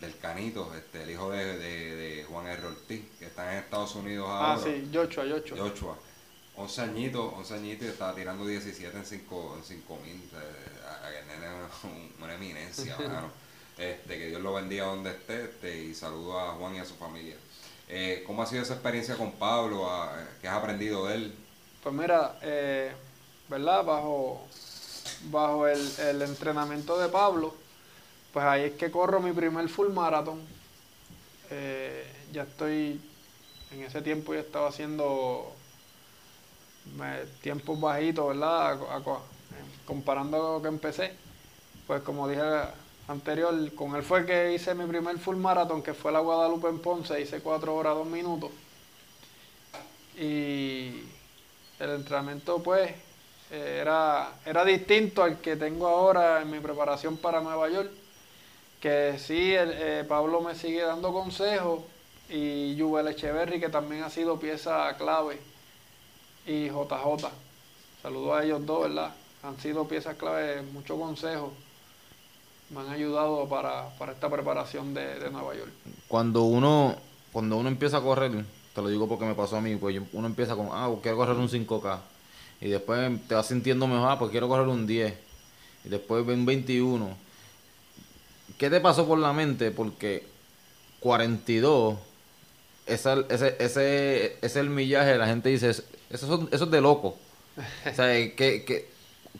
[0.00, 2.64] del Canito, este, el hijo de, de, de Juan R.
[2.68, 4.54] Ortiz, que está en Estados Unidos ahora.
[4.54, 5.58] Ah, sí, Yochoa, Yochoa.
[5.58, 5.98] Joshua.
[6.56, 10.20] 11 añitos, 11 añitos y estaba tirando 17 en 5 en cinco mil.
[11.18, 13.30] El nene es un- una eminencia, mano.
[13.78, 16.94] Este, que Dios lo bendiga donde esté este, y saludo a Juan y a su
[16.94, 17.36] familia.
[17.88, 19.90] Eh, ¿Cómo ha sido esa experiencia con Pablo?
[19.90, 21.34] Ah, ¿Qué has aprendido de él?
[21.82, 22.92] Pues mira, eh,
[23.48, 23.84] ¿verdad?
[23.84, 24.46] Bajo,
[25.30, 27.54] bajo el, el entrenamiento de Pablo,
[28.32, 30.40] pues ahí es que corro mi primer full marathon.
[31.50, 33.00] Eh, ya estoy,
[33.72, 35.54] en ese tiempo ya estaba haciendo
[37.40, 38.78] tiempos bajitos, ¿verdad?
[39.86, 41.14] Comparando lo que empecé.
[41.86, 42.42] Pues como dije
[43.08, 46.78] anterior, con él fue que hice mi primer full marathon, que fue la Guadalupe en
[46.78, 48.50] Ponce, hice 4 horas 2 minutos.
[50.16, 51.02] Y
[51.78, 52.92] el entrenamiento pues
[53.50, 57.90] era, era distinto al que tengo ahora en mi preparación para Nueva York.
[58.80, 61.82] Que sí, eh, Pablo me sigue dando consejos
[62.28, 65.38] y Jubel Echeverry que también ha sido pieza clave
[66.46, 67.28] y JJ.
[68.02, 69.14] Saludos a ellos dos, ¿verdad?
[69.42, 71.52] Han sido piezas clave, muchos consejos.
[72.70, 75.70] Me han ayudado para, para esta preparación de, de Nueva York.
[76.08, 76.96] cuando uno
[77.32, 80.26] cuando uno empieza a correr, te lo digo porque me pasó a mí, pues uno
[80.26, 81.98] empieza con, ah, quiero correr un 5K.
[82.60, 85.14] Y después te vas sintiendo mejor, ah, pues quiero correr un 10.
[85.84, 87.16] Y después ven 21.
[88.58, 89.70] ¿Qué te pasó por la mente?
[89.70, 90.26] Porque
[91.00, 91.98] 42,
[92.86, 97.16] esa, ese, ese, ese millaje, la gente dice, eso, eso, es de loco.
[97.90, 98.90] O sea, que, que,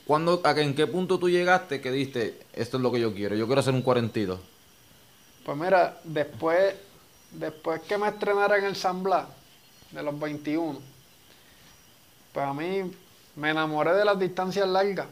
[0.07, 3.35] ¿cuándo, a ¿en qué punto tú llegaste que diste, esto es lo que yo quiero?
[3.37, 4.41] Yo quiero hacer un 42.
[5.45, 6.75] Pues mira, después,
[7.33, 9.27] después que me estrenara en el San Blas,
[9.91, 10.79] de los 21,
[12.33, 12.91] pues a mí
[13.37, 15.07] me enamoré de las distancias largas,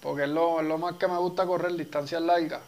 [0.00, 2.60] porque es lo, es lo más que me gusta correr, distancias largas.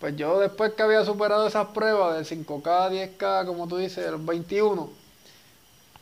[0.00, 4.10] Pues yo después que había superado esas pruebas del 5K, 10K, como tú dices, de
[4.10, 4.90] los 21,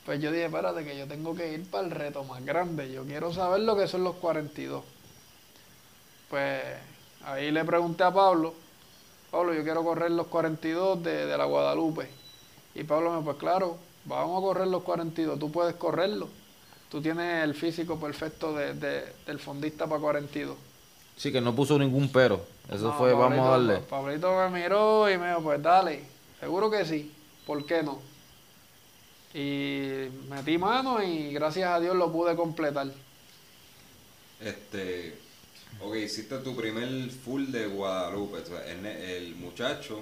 [0.07, 3.05] pues yo dije, espérate, que yo tengo que ir para el reto más grande, yo
[3.05, 4.85] quiero saber lo que son los 42.
[6.31, 6.63] Pues
[7.25, 8.55] ahí le pregunté a Pablo,
[9.31, 12.09] Pablo, yo quiero correr los 42 de, de la Guadalupe.
[12.75, 16.29] Y Pablo me dijo, pues claro, vamos a correr los 42, tú puedes correrlo.
[16.91, 20.57] tú tienes el físico perfecto de, de- del fondista para 42.
[21.19, 22.47] Sí, que no puso ningún pero.
[22.73, 23.79] Eso No, fue, vamos a darle.
[23.79, 26.05] Pablito me miró y me dijo, pues dale,
[26.39, 27.13] seguro que sí,
[27.45, 28.01] ¿por qué no?
[29.35, 32.87] Y metí mano y gracias a Dios lo pude completar.
[34.41, 35.19] Este,
[35.81, 38.39] ok, hiciste tu primer full de Guadalupe.
[38.39, 40.01] o sea, el, muchacho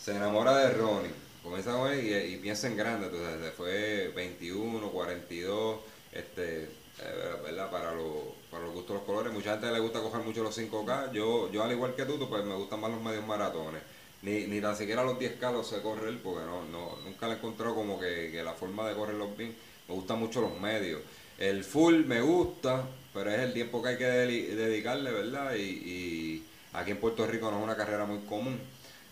[0.00, 1.10] se enamora de Ronnie,
[1.42, 3.06] comienza con él y, y piensa en grande.
[3.06, 5.80] Entonces, se fue 21, 42,
[6.12, 6.68] este,
[6.98, 7.70] ¿verdad?
[7.70, 8.06] Para, los
[8.50, 9.32] para los gustos de los colores.
[9.32, 11.12] Mucha gente le gusta coger mucho los 5K.
[11.12, 13.82] Yo, yo al igual que tú, pues me gustan más los medios maratones.
[14.22, 17.36] Ni, ni tan siquiera los 10K los sé correr porque no, no, nunca le he
[17.36, 19.54] encontrado como que, que la forma de correrlos bien.
[19.88, 21.00] Me gustan mucho los medios.
[21.38, 22.84] El full me gusta,
[23.14, 25.54] pero es el tiempo que hay que dedicarle, ¿verdad?
[25.54, 28.58] Y, y aquí en Puerto Rico no es una carrera muy común.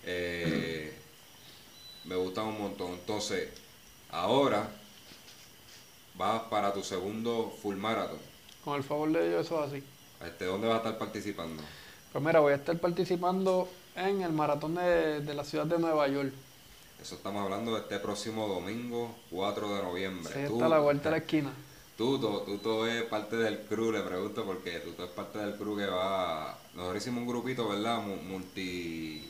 [0.05, 0.93] Eh,
[2.05, 2.93] me gustan un montón.
[2.93, 3.49] Entonces,
[4.11, 4.69] ahora
[6.17, 8.19] vas para tu segundo full marathon.
[8.65, 9.83] Con el favor de Dios, eso es así.
[10.25, 11.63] Este, ¿Dónde vas a estar participando?
[12.13, 16.09] Pues mira, voy a estar participando en el maratón de, de la ciudad de Nueva
[16.09, 16.33] York.
[17.01, 20.33] Eso estamos hablando de este próximo domingo, 4 de noviembre.
[20.33, 21.53] Sí, está a la vuelta de la esquina.
[21.99, 25.87] Tuto, Tuto es parte del crew, le pregunto porque Tuto es parte del crew que
[25.87, 26.59] va.
[26.75, 27.99] Nosotros hicimos un grupito, ¿verdad?
[28.03, 29.23] Mu- Multi.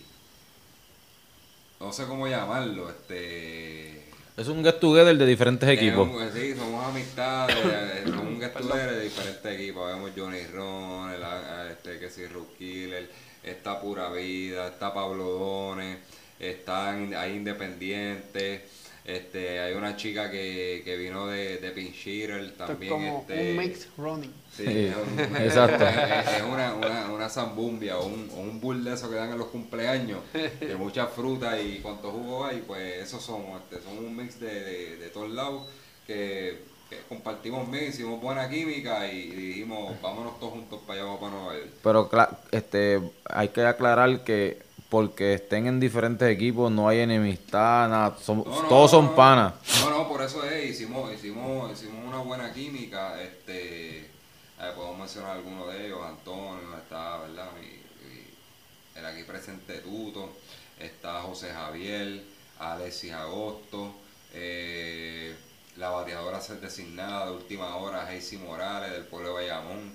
[1.81, 4.06] No sé cómo llamarlo, este.
[4.37, 6.09] Es un get together de diferentes equipos.
[6.09, 9.95] Es un- sí, somos amistades, eh, somos un get together de diferentes equipos.
[9.95, 13.09] Vemos Johnny Ron, el, ah, este, que Rook Killer,
[13.43, 15.99] está Pura Vida, está Pablo Dones,
[16.39, 18.61] están ahí Independientes.
[19.07, 22.93] Este, hay una chica que, que vino de, de Pinchirer Esto es también.
[22.93, 24.33] como este, un mix running.
[24.53, 25.87] Sí, Sí, es, un- exacto.
[25.87, 29.31] es- es una, una, una zambumbia o un, o un bull de esos que dan
[29.31, 34.01] en los cumpleaños, de mucha fruta y cuánto jugo hay, pues esos somos, este, somos
[34.03, 35.69] un mix de, de, de todos lados
[36.05, 36.59] que,
[36.91, 41.33] que compartimos bien, hicimos buena química y dijimos, vámonos todos juntos para allá, vamos para
[41.33, 41.69] Nueva York.
[41.83, 42.11] Pero
[42.51, 48.17] este, hay que aclarar que porque estén en diferentes equipos no hay enemistad, nada.
[48.23, 49.55] Son- No, no, todos no, son panas.
[49.81, 55.33] No, no, por eso es, hicimos, hicimos, hicimos una buena química, este, eh, podemos mencionar
[55.37, 57.49] algunos de ellos, Antonio, está, ¿verdad?
[57.61, 60.31] Mi- mi- el aquí presente Tuto,
[60.79, 62.23] está José Javier,
[62.59, 63.93] Alexis Agosto,
[64.35, 65.35] eh,
[65.77, 69.93] la bateadora ser designada de última hora, Heisy Morales, del pueblo de Bayamón,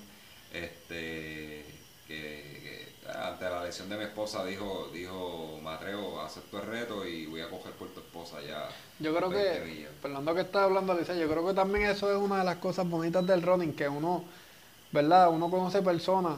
[0.54, 1.65] este,
[2.08, 2.13] que,
[2.62, 7.25] que ante la lesión de mi esposa dijo, dijo, me atrevo, acepto el reto y
[7.25, 8.69] voy a coger por tu esposa ya.
[8.99, 9.91] Yo creo 20 que, millas.
[10.01, 12.87] Fernando que está hablando, Alicia, yo creo que también eso es una de las cosas
[12.87, 14.23] bonitas del running, que uno,
[14.91, 15.29] ¿verdad?
[15.29, 16.37] Uno conoce personas,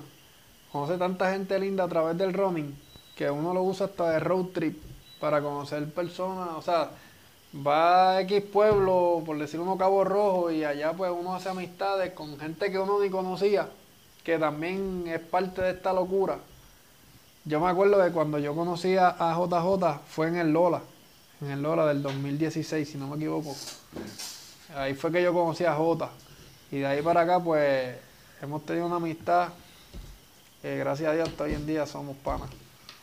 [0.72, 2.76] conoce tanta gente linda a través del running,
[3.16, 4.82] que uno lo usa hasta de road trip
[5.20, 6.92] para conocer personas, o sea,
[7.56, 12.14] va a X pueblo, por decir uno Cabo Rojo, y allá pues uno hace amistades
[12.14, 13.68] con gente que uno ni conocía,
[14.24, 16.40] que también es parte de esta locura.
[17.46, 20.82] Yo me acuerdo de cuando yo conocí a a JJ, fue en el Lola,
[21.42, 23.56] en el Lola del 2016, si no me equivoco.
[24.76, 26.10] Ahí fue que yo conocí a Jota.
[26.72, 27.96] Y de ahí para acá, pues,
[28.42, 29.50] hemos tenido una amistad
[30.64, 32.50] gracias a Dios hasta hoy en día somos panas.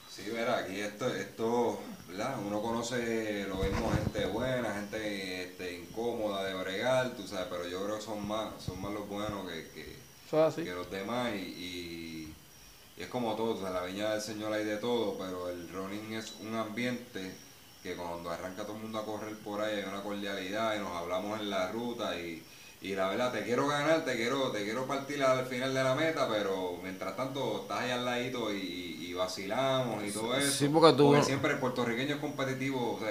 [0.09, 2.37] Sí, verá, aquí esto, esto, ¿verdad?
[2.45, 7.85] Uno conoce lo mismo gente buena, gente este, incómoda de bregar, tú sabes, pero yo
[7.85, 10.65] creo que son más, son más los buenos que, que, Eso es así.
[10.65, 12.20] que los demás y, y-
[13.01, 15.69] y es como todo, o sea, la viña del Señor hay de todo, pero el
[15.73, 17.35] running es un ambiente
[17.83, 20.95] que cuando arranca todo el mundo a correr por ahí hay una cordialidad y nos
[20.95, 22.45] hablamos en la ruta y,
[22.83, 25.95] y la verdad te quiero ganar, te quiero, te quiero partir al final de la
[25.95, 28.59] meta, pero mientras tanto estás ahí al ladito y,
[29.09, 30.51] y vacilamos y todo eso.
[30.51, 33.09] Sí, porque tú- siempre el puertorriqueño es competitivo, o sea,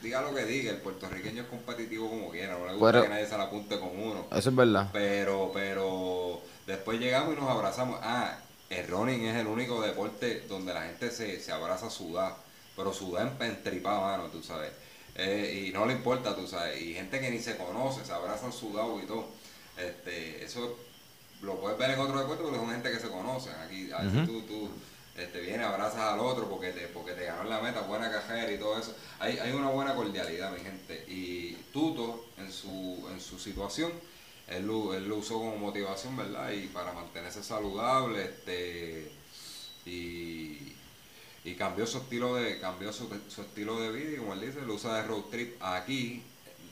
[0.00, 3.08] diga lo que diga, el puertorriqueño es competitivo como quiera, no le gusta Pero- que
[3.08, 4.26] nadie se la apunte con uno.
[4.30, 4.90] Eso es verdad.
[4.92, 7.98] Pero, pero después llegamos y nos abrazamos.
[8.00, 8.38] Ah,
[8.70, 12.36] el running es el único deporte donde la gente se, se abraza sudar,
[12.76, 14.72] pero sudar en, en tripa, mano, tú sabes.
[15.14, 16.80] Eh, y no le importa, tú sabes.
[16.80, 19.26] Y gente que ni se conoce, se abrazan sudado y todo.
[19.76, 20.76] Este, eso
[21.42, 23.54] lo puedes ver en otro deporte porque son gente que se conocen.
[23.54, 24.68] Aquí, a veces tú, tú
[25.16, 28.58] este, vienes, abrazas al otro porque te, porque te ganó la meta, buena cajera y
[28.58, 28.94] todo eso.
[29.18, 31.04] Hay, hay una buena cordialidad, mi gente.
[31.08, 33.92] Y Tuto, en su, en su situación,
[34.48, 36.50] él lo, él lo usó como motivación, ¿verdad?
[36.52, 39.12] Y para mantenerse saludable, este,
[39.84, 40.74] y,
[41.44, 44.62] y cambió su estilo de, cambió su, su estilo de vida y como él dice,
[44.62, 45.62] lo usa de road trip.
[45.62, 46.22] Aquí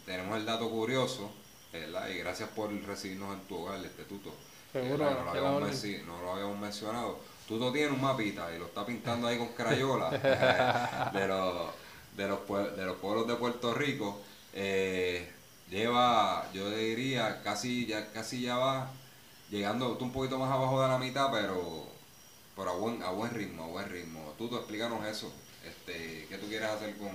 [0.04, 1.30] tenemos el dato curioso,
[1.72, 2.08] ¿verdad?
[2.08, 4.32] Y gracias por recibirnos en tu hogar, este Tuto.
[4.72, 7.18] Seguro, no, lo habíamos no lo habíamos mencionado.
[7.46, 10.10] Tuto tiene un mapita y lo está pintando ahí con crayola
[11.12, 11.70] de los
[12.16, 14.20] de los, de los pueblos de Puerto Rico.
[14.52, 15.30] Eh,
[15.68, 18.90] lleva, yo diría, casi ya, casi ya va
[19.50, 21.86] llegando un poquito más abajo de la mitad, pero,
[22.56, 24.34] pero a, buen, a buen ritmo, a buen ritmo.
[24.38, 25.32] Tú, tú explícanos eso,
[25.64, 27.10] este, ¿qué tú quieres hacer con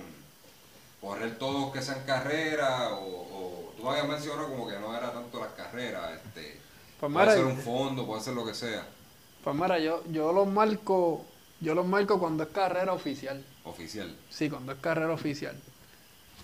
[1.00, 2.92] correr todos que sean carreras?
[2.92, 6.60] O, o tú habías mencionado como que no era tanto las carreras, este,
[7.00, 8.86] Pues puede ser un fondo, puede ser lo que sea,
[9.42, 11.24] Pues mira, yo, yo los marco,
[11.60, 13.44] yo los marco cuando es carrera oficial.
[13.64, 14.16] oficial.
[14.30, 15.60] Sí, cuando es carrera oficial.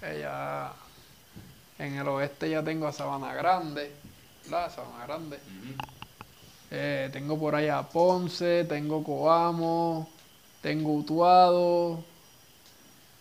[0.03, 0.73] Ella
[1.79, 3.93] en el oeste ya tengo a Sabana Grande,
[4.45, 4.75] ¿verdad?
[4.75, 5.39] Sabana Grande.
[6.71, 10.09] Eh, tengo por allá a Ponce, tengo Coamo,
[10.61, 12.05] tengo Utuado,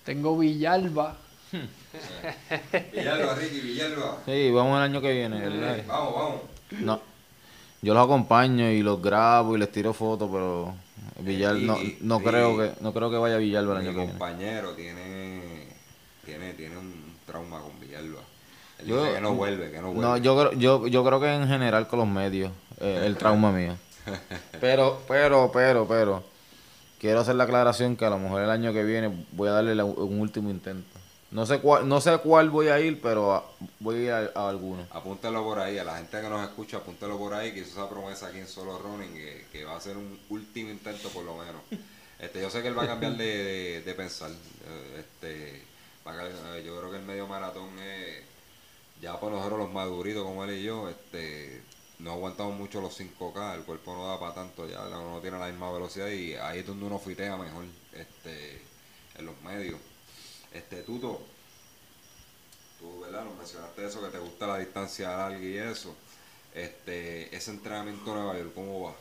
[0.04, 1.16] tengo Villalba.
[2.94, 4.18] Villalba, Ricky, Villalba.
[4.26, 5.84] Sí, vamos el año que viene, ¿verdad?
[5.88, 6.42] Vamos, vamos.
[6.80, 7.02] No.
[7.82, 10.74] Yo los acompaño y los grabo y les tiro fotos, pero
[11.20, 13.98] Villar, no, no creo que no creo que vaya a Villalba el Mi año que
[14.02, 14.12] viene.
[14.12, 15.68] compañero tiene,
[16.26, 18.20] tiene, tiene un trauma con Villalba.
[18.80, 20.02] Él Yo- dice que no vuelve, que no vuelve.
[20.02, 23.52] No, yo creo, yo, yo creo que en general con los medios, eh, el trauma
[23.52, 23.76] mío.
[24.62, 26.24] Pero, pero, pero, pero,
[27.00, 29.76] quiero hacer la aclaración que a lo mejor el año que viene voy a darle
[29.76, 30.98] la- un último intento.
[31.30, 33.44] No sé cuál, no sé cuál voy a ir, pero a-
[33.82, 34.86] voy a ir a, a alguno.
[34.92, 37.90] Apúntelo por ahí, a la gente que nos escucha, apúntelo por ahí, que hizo esa
[37.90, 41.36] promesa aquí en Solo Running, que, que va a ser un último intento por lo
[41.38, 41.62] menos.
[42.20, 44.32] Este, yo sé que él va a cambiar de, de- de pensar.
[44.32, 45.62] eh, Este,
[46.08, 46.26] va a
[46.58, 48.24] eh, yo creo que el medio maratón es,
[49.02, 51.62] ya por nosotros los maduritos como él y yo, este,
[52.00, 55.48] no aguantamos mucho los 5K, el cuerpo no da para tanto ya, no tiene la
[55.48, 58.62] misma velocidad y ahí es donde uno fitea mejor, este,
[59.18, 59.80] en los medios.
[60.54, 61.22] Este, Tuto,
[62.80, 63.26] tú, ¿verdad?
[63.26, 65.96] Nos mencionaste eso, que te gusta la distancia larga y eso.
[66.54, 68.96] Este, ese entrenamiento en Nueva York, ¿cómo va?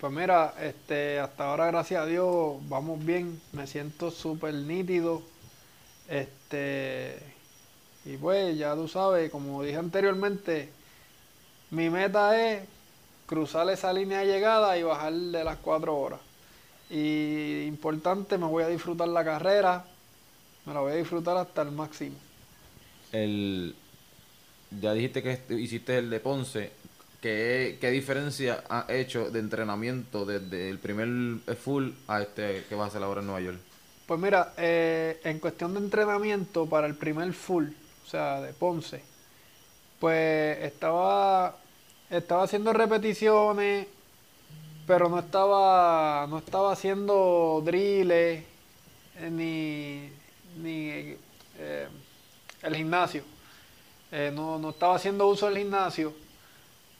[0.00, 5.22] Pues mira, este, hasta ahora gracias a Dios vamos bien, me siento súper nítido.
[6.08, 7.33] Este,
[8.04, 10.68] y pues ya tú sabes, como dije anteriormente,
[11.70, 12.62] mi meta es
[13.26, 16.20] cruzar esa línea de llegada y bajar de las cuatro horas.
[16.90, 19.84] Y importante, me voy a disfrutar la carrera,
[20.66, 22.16] me la voy a disfrutar hasta el máximo.
[23.10, 23.74] El,
[24.80, 26.72] ya dijiste que hiciste el de Ponce.
[27.20, 31.08] ¿Qué, qué diferencia ha hecho de entrenamiento desde el primer
[31.56, 33.58] full a este que vas a hacer ahora en Nueva York?
[34.06, 37.68] Pues mira, eh, en cuestión de entrenamiento para el primer full,
[38.04, 39.02] o sea, de Ponce,
[39.98, 41.56] pues estaba,
[42.10, 43.86] estaba haciendo repeticiones,
[44.86, 48.44] pero no estaba, no estaba haciendo drills eh,
[49.30, 50.10] ni,
[50.62, 51.16] ni
[51.58, 51.88] eh,
[52.62, 53.22] el gimnasio.
[54.12, 56.14] Eh, no, no estaba haciendo uso del gimnasio.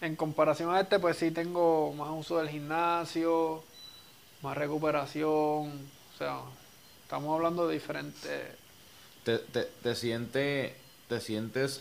[0.00, 3.62] En comparación a este, pues sí tengo más uso del gimnasio,
[4.42, 6.40] más recuperación, o sea,
[7.02, 8.42] estamos hablando de diferentes...
[9.24, 10.76] ¿Te, te, te siente,
[11.08, 11.80] te sientes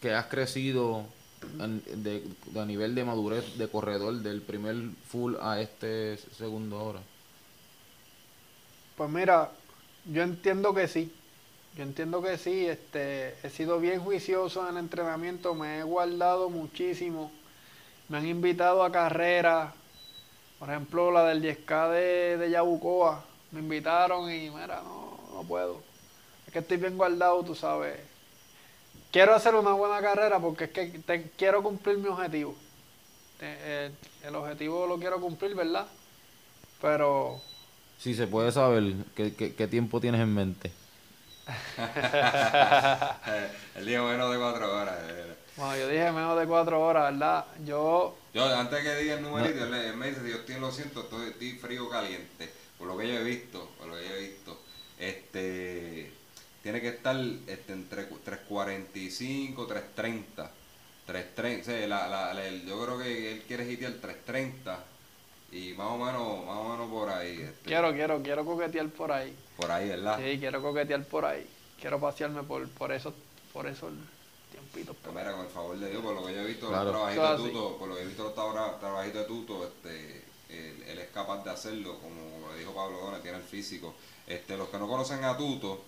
[0.00, 1.04] que has crecido
[1.42, 2.22] de
[2.60, 4.76] a nivel de madurez de corredor del primer
[5.08, 7.00] full a este segundo ahora?
[8.96, 9.50] Pues mira,
[10.04, 11.12] yo entiendo que sí.
[11.76, 12.66] Yo entiendo que sí.
[12.66, 17.30] Este, he sido bien juicioso en el entrenamiento, me he guardado muchísimo.
[18.08, 19.72] Me han invitado a carreras.
[20.58, 23.24] Por ejemplo, la del 10K de, de Yabucoa.
[23.50, 25.80] Me invitaron y mira, no, no puedo.
[26.46, 27.98] Es que estoy bien guardado, tú sabes.
[29.12, 32.56] Quiero hacer una buena carrera porque es que te- quiero cumplir mi objetivo.
[33.38, 33.92] Te- el-
[34.24, 35.86] el objetivo lo quiero cumplir, ¿verdad?
[36.80, 37.40] Pero
[37.98, 40.72] Si se puede saber qué, qué, qué tiempo tienes en mente.
[43.76, 44.96] el día menos de cuatro horas.
[45.08, 45.34] eh.
[45.56, 47.44] Bueno, yo dije menos de cuatro horas, ¿verdad?
[47.64, 51.00] Yo, Yo, antes que diga el numerito, él, él me dice, yo estoy, lo siento,
[51.02, 52.50] estoy, estoy frío caliente.
[52.78, 54.58] Por lo que yo he visto, por lo que yo he visto.
[54.98, 56.12] Este,
[56.62, 60.50] tiene que estar este, entre cu- 3.45, 3.30.
[61.06, 64.78] 3.30, sí, la, la, la- yo creo que él quiere hitear 3.30
[65.50, 67.40] y más o menos, más o menos por ahí.
[67.42, 69.36] este, quiero, quiero, quiero coquetear por ahí.
[69.56, 70.18] Por ahí, ¿verdad?
[70.18, 71.46] Sí, quiero coquetear por ahí.
[71.80, 73.12] Quiero pasearme por, por eso,
[73.52, 73.92] por esos
[74.52, 74.96] tiempitos.
[75.02, 76.84] Pues mira, con el favor de Dios, por lo que yo he visto Claro.
[76.84, 77.50] los trabajitos de.
[77.50, 81.10] Tuto, por lo que he visto los traba- trabajitos de Tuto, este, él, él es
[81.10, 83.94] capaz de hacerlo, como le dijo Pablo Dona, tiene el físico.
[84.26, 85.82] Este, los que no conocen a Tuto,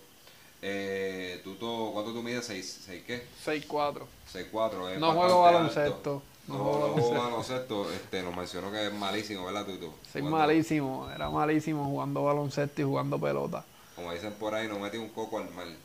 [0.67, 2.49] eh, Tuto, ¿cuánto tú mides?
[2.49, 3.23] ¿6, seis qué?
[3.45, 4.07] 6-4.
[4.33, 7.93] 6'4", es No juego baloncesto, No, no juego baloncesto.
[7.93, 9.93] este, nos mencionó que es malísimo, ¿verdad, Tuto?
[10.11, 13.63] Soy Jugando- malísimo, era malísimo jugando baloncesto y jugando pelota.
[13.95, 15.77] Como dicen por ahí, no metí un coco al mal.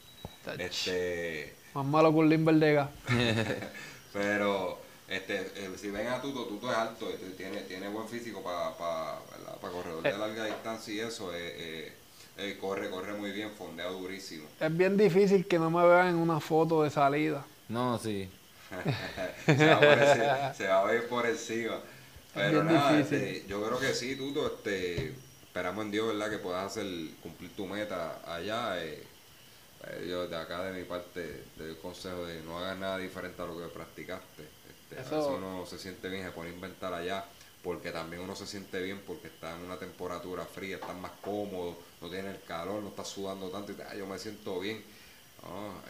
[0.45, 0.57] Tach.
[0.59, 2.89] Este, Más malo que un Limberdega.
[4.13, 8.41] Pero este, eh, si ven a Tuto, Tuto es alto, este, tiene, tiene buen físico
[8.41, 9.19] para pa,
[9.61, 10.17] pa corredor de Eh.
[10.17, 11.31] larga distancia y eso.
[11.35, 11.93] eh,
[12.39, 14.47] eh, corre, corre muy bien, fondea durísimo.
[14.59, 17.45] Es bien difícil que no me vean en una foto de salida.
[17.67, 18.29] No, sí.
[19.45, 21.79] se, va por encima, se va a ver por encima.
[22.33, 26.29] Pero nada, este, yo creo que sí, Tuto, este, esperamos en Dios, ¿verdad?
[26.29, 26.85] Que puedas hacer,
[27.21, 28.83] cumplir tu meta allá.
[28.83, 29.03] Eh,
[29.87, 32.97] eh, yo de acá de mi parte te doy el consejo de no hagas nada
[32.97, 34.43] diferente a lo que practicaste.
[34.43, 37.25] Este, A veces uno se siente bien, se pone a inventar allá,
[37.63, 41.77] porque también uno se siente bien porque está en una temperatura fría, está más cómodo,
[42.01, 44.83] no tiene el calor, no está sudando tanto y te, ah, yo me siento bien.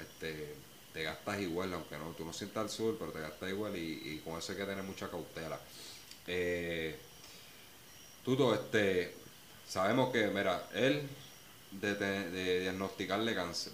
[0.02, 0.56] este,
[0.94, 4.22] te gastas igual, aunque no, tú no sientas el sur, pero te gastas igual y,
[4.26, 5.60] con eso hay que tener mucha cautela.
[6.28, 6.98] Eh,
[8.24, 9.16] Tuto, este,
[9.68, 11.08] sabemos que, mira, él
[11.72, 13.74] de, de diagnosticarle cáncer,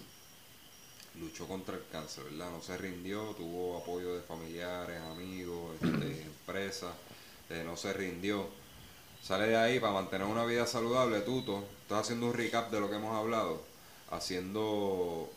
[1.20, 2.50] luchó contra el cáncer, ¿verdad?
[2.50, 6.94] No se rindió, tuvo apoyo de familiares, amigos, este, empresas,
[7.50, 8.48] eh, no se rindió.
[9.22, 11.64] Sale de ahí para mantener una vida saludable, Tuto.
[11.86, 13.62] Estás haciendo un recap de lo que hemos hablado,
[14.10, 15.30] haciendo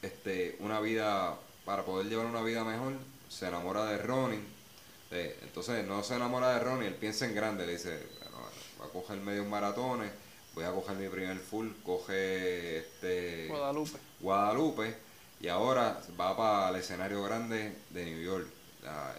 [0.00, 1.34] este, una vida,
[1.64, 2.92] para poder llevar una vida mejor,
[3.28, 4.40] se enamora de Ronnie.
[5.10, 8.38] Eh, entonces no se enamora de Ronnie, él piensa en grande, le dice, bueno,
[8.80, 10.12] va a coger medio maratones
[10.54, 13.98] voy a coger mi primer full, coge este Guadalupe.
[14.20, 14.96] Guadalupe
[15.40, 18.46] y ahora va para el escenario grande de New York,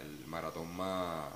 [0.00, 1.30] el maratón más,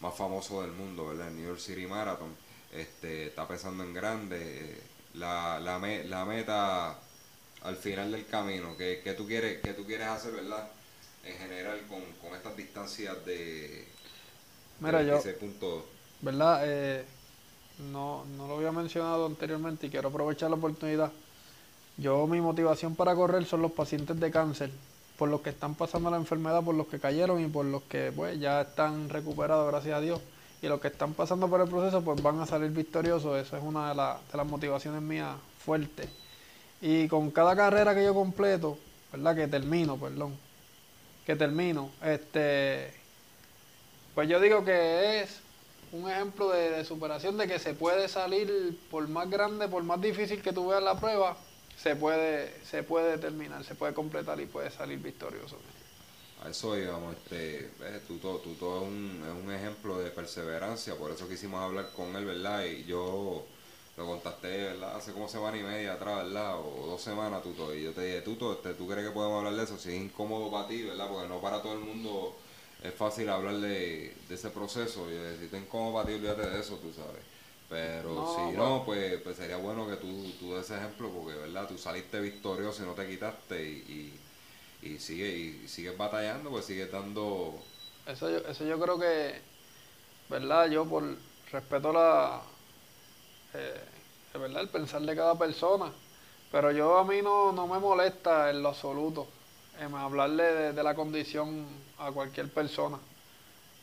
[0.00, 1.28] más famoso del mundo, ¿verdad?
[1.28, 2.34] El New York City Marathon.
[2.72, 4.80] Este, está pensando en grande,
[5.14, 6.98] la, la, la meta
[7.62, 10.68] al final del camino, ¿qué, tú quieres, qué tú quieres hacer, verdad?
[11.24, 13.86] En general con, con estas distancias de,
[14.80, 15.22] Mira, yo,
[16.20, 16.62] ¿verdad?
[16.64, 17.04] Eh,
[17.92, 21.12] no, no lo había mencionado anteriormente y quiero aprovechar la oportunidad.
[21.96, 24.70] Yo mi motivación para correr son los pacientes de cáncer,
[25.18, 28.12] por los que están pasando la enfermedad, por los que cayeron y por los que
[28.14, 30.20] pues ya están recuperados, gracias a Dios.
[30.62, 33.44] Y los que están pasando por el proceso pues van a salir victoriosos.
[33.44, 36.08] Eso es una de, de las motivaciones mías fuertes.
[36.80, 38.78] Y con cada carrera que yo completo,
[39.12, 39.36] ¿verdad?
[39.36, 40.36] Que termino, perdón.
[41.26, 43.02] Que termino, este
[44.14, 45.40] pues yo digo que es
[45.92, 50.42] un ejemplo de, superación de que se puede salir, por más grande, por más difícil
[50.42, 51.36] que tú veas la prueba,
[51.78, 55.56] se puede, se puede terminar, se puede completar y puede salir victorioso.
[56.44, 57.70] A eso íbamos, este,
[58.08, 61.90] tú, todo, tú todo es un, es un ejemplo de perseverancia, por eso quisimos hablar
[61.94, 62.64] con él, ¿verdad?
[62.64, 63.44] Y yo
[63.96, 64.96] lo contacté, ¿verdad?
[64.96, 66.58] Hace como semana y media atrás, ¿verdad?
[66.58, 69.54] O dos semanas, Tuto, y yo te dije, Tuto, este, ¿tú crees que podemos hablar
[69.54, 69.78] de eso?
[69.78, 71.08] Si es incómodo para ti, ¿verdad?
[71.08, 72.34] Porque no para todo el mundo
[72.82, 75.10] es fácil hablar de, ese proceso.
[75.10, 77.22] Y decir, ten como para ti, olvídate de eso, tú sabes.
[77.68, 81.68] Pero si no, pues, pues, sería bueno que tú, tú des ese ejemplo, porque, ¿verdad?
[81.68, 84.20] Tú saliste victorioso y no te quitaste y, y,
[84.98, 87.62] sigue, y sigues batallando, pues sigues dando...
[88.06, 89.40] Eso yo, eso yo creo que,
[90.28, 90.68] ¿verdad?
[90.70, 91.04] Yo por
[91.50, 92.42] respeto la...
[93.54, 93.80] Eh,
[94.38, 94.62] ¿verdad?
[94.62, 95.92] El pensar de cada persona.
[96.50, 99.26] Pero yo a mí no, no me molesta en lo absoluto
[99.80, 101.66] hablarle de, la condición
[101.98, 102.98] a cualquier persona.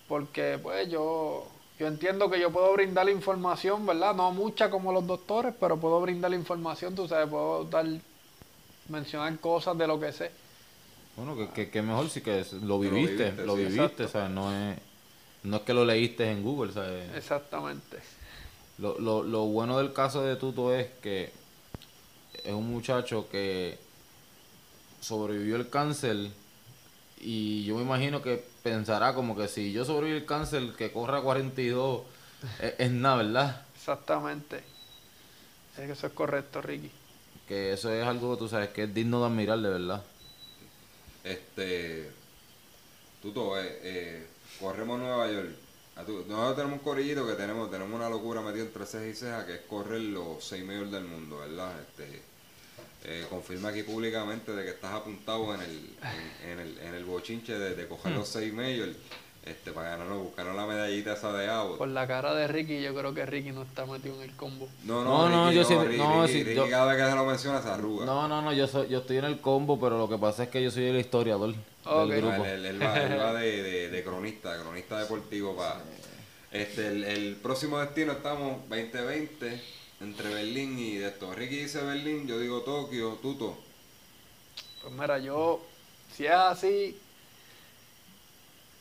[0.08, 1.47] Porque pues yo,
[1.78, 4.16] yo entiendo que yo puedo brindar información, ¿verdad?
[4.16, 7.86] No mucha como los doctores, pero puedo brindar información, tú sabes, puedo dar,
[8.88, 10.32] mencionar cosas de lo que sé.
[11.20, 14.78] Bueno, que, que, mejor si que lo viviste, lo viviste, No es,
[15.43, 17.13] no es que lo leíste en Google, ¿sabes?
[17.13, 17.97] Exactamente.
[18.78, 21.34] Lo, lo, lo bueno del caso de Tuto es que
[22.45, 23.78] es un muchacho que
[25.01, 26.30] sobrevivió el cáncer
[27.20, 31.22] y yo me imagino que pensará como que si yo sobreviví el cáncer, que corra
[31.22, 32.01] 42
[32.61, 33.65] es, es nada, ¿verdad?
[33.76, 34.63] Exactamente.
[35.78, 36.89] Es que eso es correcto, Ricky.
[37.45, 40.01] Que eso es algo, tú sabes, que es digno de admirar, de verdad.
[41.24, 42.09] Este,
[43.22, 44.28] Tuto, eh, eh,
[44.59, 45.49] corremos Nueva York.
[45.97, 49.55] Nosotros tenemos un corillito que tenemos, tenemos una locura metida entre cejas y cejas, que
[49.55, 51.74] es correr los seis medios del mundo, ¿verdad?
[51.82, 52.22] Este,
[53.03, 55.97] eh, confirma aquí públicamente de que estás apuntado en el,
[56.49, 58.95] en, el, en el bochinche de, coger los seis medios
[59.46, 61.78] este, para ganarnos, buscarnos la medallita esa de agua.
[61.78, 64.68] Por la cara de Ricky, yo creo que Ricky no está metido en el combo.
[64.84, 65.84] No, no, no, yo sí, no,
[66.28, 68.06] Ricky, cada vez que se lo menciona se arruga.
[68.06, 70.50] No, no, no, yo, soy, yo estoy en el combo, pero lo que pasa es
[70.50, 72.46] que yo soy el historiador del grupo.
[72.46, 75.82] Él, va, de, de, de, cronista, cronista deportivo para...
[76.52, 79.62] Este, el, el próximo destino estamos 2020
[80.02, 81.34] entre Berlín y de esto.
[81.34, 83.58] Ricky dice Berlín, yo digo Tokio, Tuto.
[84.82, 85.62] Pues mira, yo,
[86.16, 86.98] si es así,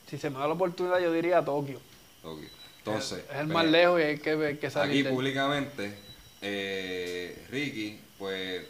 [0.08, 1.80] si se me da la oportunidad, yo diría Tokio.
[2.22, 2.48] Tokio.
[2.78, 5.06] Entonces, es, el más lejos y hay que, que salir.
[5.06, 5.94] Aquí públicamente,
[6.40, 8.64] eh, Ricky, pues,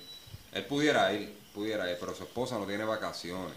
[0.53, 3.55] él pudiera ir, pudiera ir, pero su esposa no tiene vacaciones.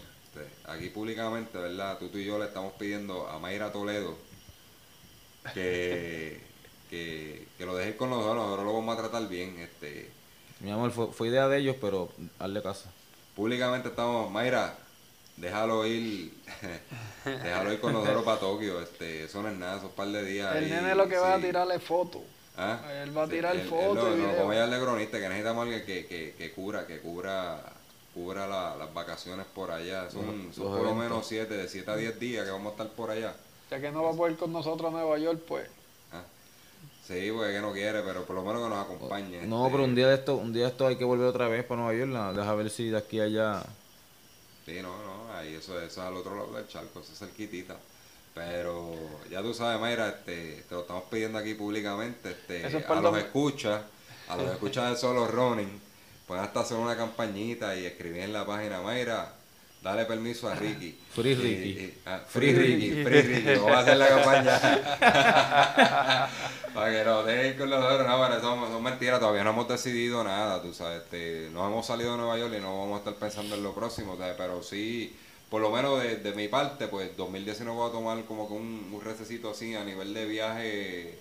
[0.66, 1.98] aquí públicamente, ¿verdad?
[1.98, 4.16] Tú, tú y yo le estamos pidiendo a Mayra Toledo
[5.52, 6.40] que
[6.92, 9.58] que, que lo dejes con nosotros, nosotros lo vamos a tratar bien.
[9.58, 10.10] Este,
[10.60, 12.84] Mi amor, fue, fue idea de ellos, pero hazle caso.
[13.34, 14.76] públicamente estamos, Mayra,
[15.36, 16.32] déjalo ir,
[17.24, 20.54] déjalo ir con nosotros para Tokio, este, eso no es nada, esos par de días.
[20.56, 22.22] El ahí, nene lo que va a tirarle fotos.
[22.56, 22.78] ¿Ah?
[23.02, 24.36] Él va a tirar fotos no, videos.
[24.36, 27.62] como ella es cronista, que necesitamos alguien que, que, que cubra, que cubra,
[28.12, 30.10] cubra la- las vacaciones por allá.
[30.10, 32.88] Son, son por lo menos siete, de 7 a 10 días que vamos a estar
[32.88, 33.34] por allá.
[33.70, 35.66] Ya que no va a poder con nosotros a Nueva York, pues.
[36.12, 36.22] ¿ah?
[37.06, 39.46] Sí, porque que no quiere, pero por lo menos que nos acompañe.
[39.46, 41.48] No, este, pero un día de esto, un día de esto hay que volver otra
[41.48, 42.36] vez para Nueva York.
[42.36, 43.62] Deja ver si de aquí a allá.
[44.64, 47.76] Sí, no, no, ahí eso, eso es al otro lado del charco, eso es cerquitita.
[48.34, 48.94] Pero
[49.30, 53.18] ya tú sabes, Mayra, este, te lo estamos pidiendo aquí públicamente, este, es a los
[53.18, 53.82] escuchas,
[54.28, 55.80] a los escuchas de solo running,
[56.26, 59.34] pueden hasta hacer una campañita y escribir en la página, Mayra,
[59.82, 60.98] dale permiso a Ricky.
[61.14, 61.70] Free Ricky.
[61.70, 64.60] y- ah, free Ricky, free Ricky, vamos a hacer la campaña.
[66.74, 69.50] Para que nos dejen con los otros, no, pero eso son, son mentiras, todavía no
[69.50, 72.96] hemos decidido nada, tú sabes, este, no hemos salido de Nueva York y no vamos
[72.96, 74.34] a estar pensando en lo próximo, ¿sabes?
[74.38, 75.14] pero sí,
[75.50, 78.88] por lo menos de, de mi parte, pues 2019 voy a tomar como que un,
[78.90, 81.18] un recesito así a nivel de viaje,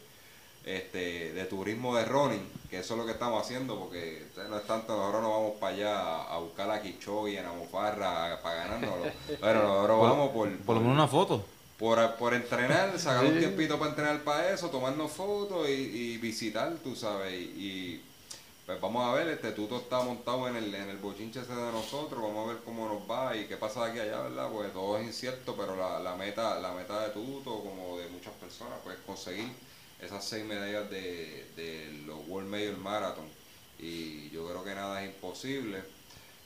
[0.66, 4.45] este, de turismo de running, que eso es lo que estamos haciendo, porque o sea,
[4.45, 8.55] no es tanto, nosotros no vamos para allá a, buscar a Kichogi, a Namofarra, para
[8.55, 11.43] ganárnoslo, pero nosotros vamos por, Por lo menos una foto.
[11.80, 16.72] por, por entrenar, sacar un tiempito para entrenar para eso, tomarnos fotos y, y visitar,
[16.84, 17.34] tú sabes.
[17.34, 18.05] Y, y,
[18.66, 21.72] pues vamos a ver, este Tuto está montado en el, en el bochinche ese de
[21.72, 24.49] nosotros, vamos a ver cómo nos va y qué pasa de aquí a allá, ¿verdad?
[24.49, 28.34] Pues todo es incierto, pero la, la meta la meta de Tuto, como de muchas
[28.34, 29.51] personas, pues conseguir
[30.02, 33.26] esas seis medallas de, de los World Major Marathon.
[33.80, 35.82] Y yo creo que nada es imposible.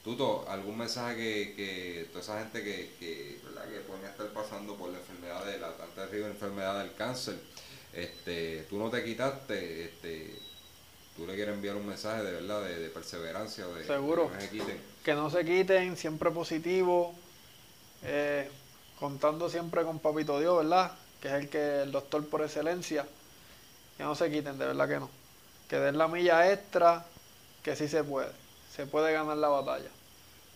[0.04, 3.66] Tuto, ¿algún mensaje que, que toda esa gente que, que, ¿verdad?
[3.68, 7.36] que pueden estar pasando por la enfermedad de la tan terrible enfermedad del cáncer,
[7.92, 10.36] este, tú no te quitaste, este,
[11.18, 14.30] tú le quieres enviar un mensaje de verdad, de, de perseverancia, de Seguro.
[14.30, 14.82] que no se quiten.
[15.04, 17.16] Que no se quiten, siempre positivo.
[18.04, 18.48] eh,
[19.00, 20.92] contando siempre con Papito Dios, ¿verdad?
[21.22, 23.06] Que es el que el doctor por excelencia.
[23.98, 25.10] Que no se quiten, de verdad que no.
[25.70, 27.06] Que den la milla extra,
[27.64, 28.32] que sí se puede.
[28.76, 29.90] Se puede ganar la batalla.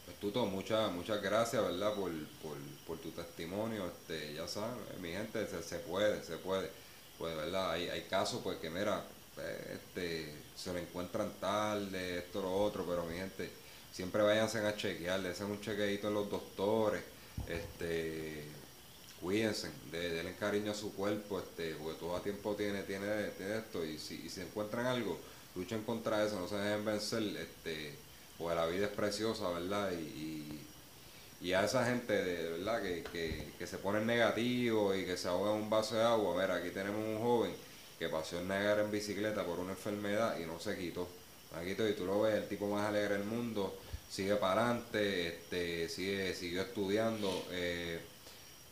[0.05, 1.93] Pues Tuto, muchas muchas gracias, ¿verdad?
[1.93, 2.11] Por,
[2.41, 6.69] por, por tu testimonio, este, ya sabes, mi gente, se, se puede, se puede.
[7.17, 7.71] Pues, ¿verdad?
[7.71, 9.03] Hay, hay casos, pues, que mira,
[9.37, 13.51] eh, este, se lo encuentran tarde, esto, lo otro, pero mi gente,
[13.91, 17.03] siempre váyanse a chequear, le hacen un chequeito en los doctores,
[17.47, 18.45] este,
[19.21, 23.07] cuídense, de, denle cariño a su cuerpo, este, porque todo a tiempo tiene, tiene,
[23.37, 25.17] tiene esto, y si, y encuentran algo,
[25.55, 27.95] luchen contra eso, no se dejen vencer, este,
[28.37, 29.91] porque la vida es preciosa, ¿verdad?
[29.91, 30.59] Y,
[31.41, 35.27] y, a esa gente, de verdad, que, que, que se ponen negativos y que se
[35.27, 37.51] ahogan en un vaso de agua, mira, aquí tenemos un joven
[37.97, 41.07] que pasó el negar en bicicleta por una enfermedad y no se quitó.
[41.51, 43.75] No se y tú lo ves, el tipo más alegre del mundo,
[44.09, 47.45] sigue para adelante, este, sigue, siguió estudiando.
[47.51, 47.99] eh,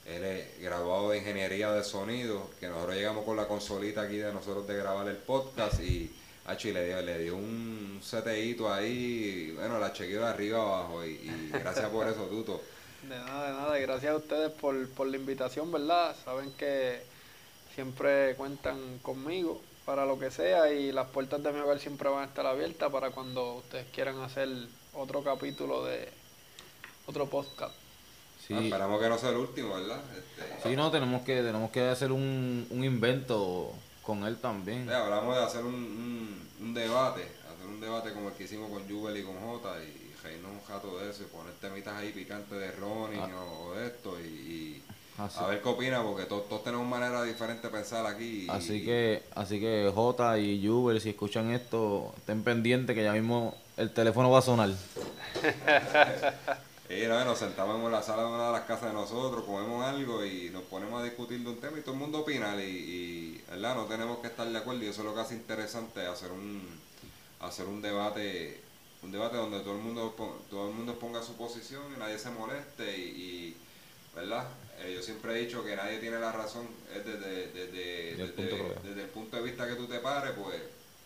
[0.08, 4.34] él es graduado de ingeniería de sonido, que nosotros llegamos con la consolita aquí de
[4.34, 6.12] nosotros de grabar el podcast y
[6.46, 11.10] Achi le dio, le dio un seteíto ahí, bueno, la chequeó de arriba abajo y,
[11.10, 12.62] y gracias por eso, Tuto.
[13.04, 13.80] De nada, de nada.
[13.80, 16.16] Y gracias a ustedes por, por la invitación, ¿verdad?
[16.26, 17.00] Saben que
[17.74, 22.24] siempre cuentan conmigo para lo que sea y las puertas de mi hogar siempre van
[22.24, 24.50] a estar abiertas para cuando ustedes quieran hacer
[24.94, 26.10] otro capítulo de
[27.06, 27.74] otro podcast.
[28.48, 30.00] Sí, Ah, esperamos que no sea el último, ¿verdad?
[30.18, 33.74] Este, sí, no, tenemos que, tenemos que hacer un, un invento
[34.04, 34.90] con él también.
[34.90, 37.24] hablamos de hacer un, un, un debate,
[37.54, 40.62] hacer un debate como el que hicimos con Jubel y con Jota y reírnos un
[40.64, 43.30] jato de eso y poner temitas ahí picantes de Ronnie Ah.
[43.38, 44.84] o, o de esto y, y
[45.18, 48.46] Así, a ver qué opina porque todos, todos tenemos manera diferente de pensar aquí.
[48.46, 53.12] y- así que, así que Jota y Juber, si escuchan esto, estén pendientes que ya
[53.14, 54.70] mismo el teléfono va a sonar.
[56.90, 59.84] Y no, nos sentamos en la sala de una de las casas de nosotros, comemos
[59.86, 62.66] algo y nos ponemos a discutir de un tema y todo el mundo opina y,
[62.66, 63.76] y, ¿verdad?
[63.76, 66.62] no tenemos que estar de acuerdo y eso es lo que hace interesante hacer un
[67.42, 68.62] hacer un debate
[69.04, 70.16] un debate donde todo el mundo
[70.50, 73.58] todo el mundo ponga su posición y nadie se moleste y, y,
[74.16, 74.48] verdad
[74.80, 78.36] Eh, yo siempre he dicho que nadie tiene la razón es desde, desde, Desde el
[78.84, 80.56] desde- el punto de vista que tú te pares pues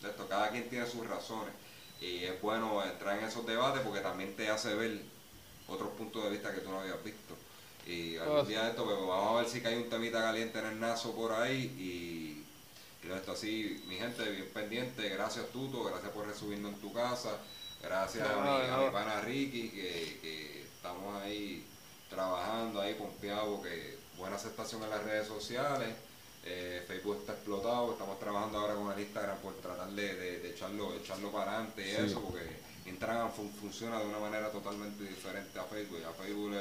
[0.03, 1.53] esto cada quien tiene sus razones
[2.01, 5.01] y es bueno entrar en esos debates porque también te hace ver
[5.67, 7.35] otros puntos de vista que tú no habías visto.
[7.87, 10.59] Y algún Pues- día de esto, pues, vamos a ver si cae un temita caliente
[10.59, 15.83] en el nazo por ahí y, y esto así, mi gente, bien pendiente, gracias Tuto,
[15.83, 17.31] gracias por recibirnos en tu casa,
[17.81, 21.65] gracias a, De mi, de a mi pana Ricky, que, que estamos ahí
[22.09, 25.89] trabajando, ahí pompeados, que buena aceptación en las redes sociales,
[26.43, 30.91] Eh, Facebook está explotado, estamos trabajando ahora con el Instagram por tratar de, de, echarlo,
[30.95, 32.41] echarlo para adelante y eso, porque
[32.85, 36.03] Instagram funciona de una manera totalmente diferente a Facebook.
[36.03, 36.55] A Facebook,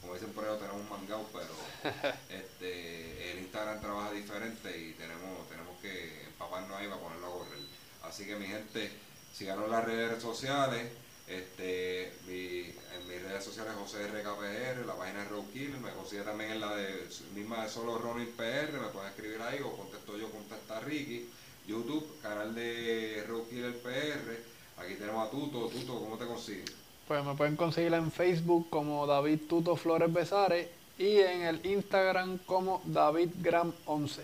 [0.00, 1.54] como dicen por ahí, tenemos un mangao, pero
[2.28, 7.60] este, el Instagram trabaja diferente y tenemos, tenemos que empaparnos ahí para ponerlo a correr.
[8.02, 8.90] Así que mi gente,
[9.32, 10.90] síganos en las redes sociales.
[11.28, 16.60] Este, en mis redes sociales José RKPR, la página de Roadkiller, me consigue también en
[16.60, 20.80] la de misma de solo Ronin PR, me pueden escribir ahí o contesto yo, contesta
[20.80, 21.30] Ricky.
[21.66, 24.36] YouTube, canal de Roadkiller PR,
[24.76, 26.64] aquí tenemos a Tuto, Tuto, ¿cómo te consiguen?
[27.08, 30.68] Pues me pueden conseguir en Facebook como David Tuto Flores Besares
[30.98, 34.22] y en el Instagram como David Gram 11.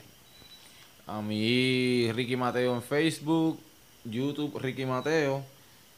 [1.06, 3.58] A mí Ricky Mateo en Facebook,
[4.04, 5.42] YouTube Ricky Mateo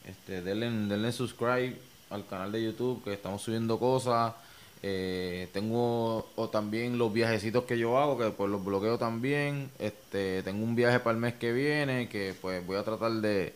[0.04, 1.76] este, denle, denle subscribe
[2.10, 4.34] al canal de YouTube que estamos subiendo cosas.
[4.82, 9.70] Eh, tengo o también los viajecitos que yo hago, que pues los bloqueo también.
[9.78, 13.54] Este, tengo un viaje para el mes que viene, que pues voy a tratar de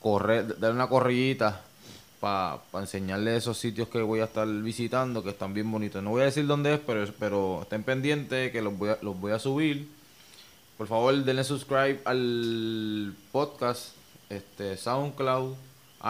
[0.00, 1.62] correr, dar una corrillita
[2.20, 6.02] para enseñarles esos sitios que voy a estar visitando, que están bien bonitos.
[6.02, 9.18] No voy a decir dónde es, pero, pero estén pendientes que los voy a, los
[9.18, 9.88] voy a subir.
[10.76, 13.94] Por favor, denle subscribe al podcast
[14.28, 15.54] este, SoundCloud,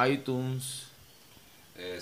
[0.09, 0.87] iTunes,
[1.77, 1.99] eh,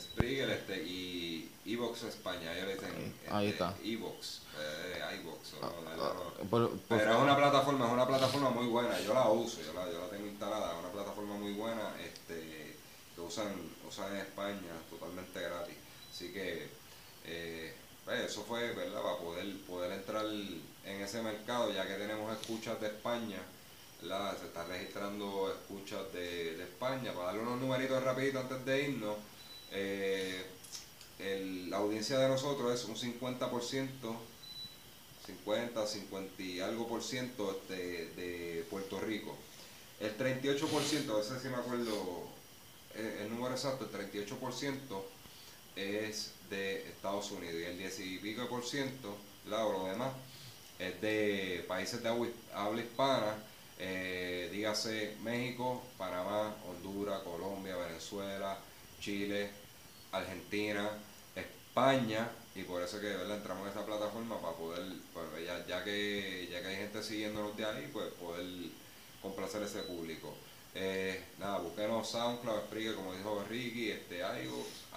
[0.00, 3.76] Spriegel este, y Evox España, ya le dicen, ahí este, está.
[3.84, 5.54] Evox, eh, iVox,
[6.88, 10.00] pero es una plataforma, es una plataforma muy buena, yo la uso, yo la, yo
[10.00, 12.76] la tengo instalada, es una plataforma muy buena, este,
[13.14, 13.52] que usan,
[13.88, 15.76] usan en España totalmente gratis,
[16.10, 16.68] así que
[17.26, 17.74] eh,
[18.04, 19.02] pues, eso fue, ¿verdad?
[19.02, 23.38] Para poder, poder entrar en ese mercado, ya que tenemos escuchas de España,
[24.02, 27.12] se está registrando escuchas de, España.
[27.12, 29.16] Para darle unos numeritos rapidito antes de irnos,
[29.72, 30.44] eh,
[31.68, 33.88] la audiencia de nosotros es un 50%,
[35.26, 39.36] 50, 50 y algo por ciento de, Puerto Rico.
[40.00, 42.26] El 38%, a veces si me acuerdo
[42.94, 44.78] eh, el, número exacto, el 38%
[45.76, 49.16] es de Estados Unidos y el 10 y pico por ciento,
[49.46, 50.12] lo demás,
[50.78, 53.36] es de países de habla hispana
[53.84, 58.56] eh, dígase México, Panamá, Honduras, Colombia, Venezuela,
[59.00, 59.50] Chile,
[60.12, 60.88] Argentina,
[61.34, 63.38] España, y por eso que ¿verdad?
[63.38, 64.84] entramos en esta plataforma para poder,
[65.14, 65.26] pues,
[65.66, 68.46] ya, que, ya que hay gente siguiéndonos de ahí, pues poder
[69.22, 70.34] complacer ese público.
[70.74, 74.22] Eh, nada, busquenos SoundCloud, Spreaker, como dijo Ricky, este,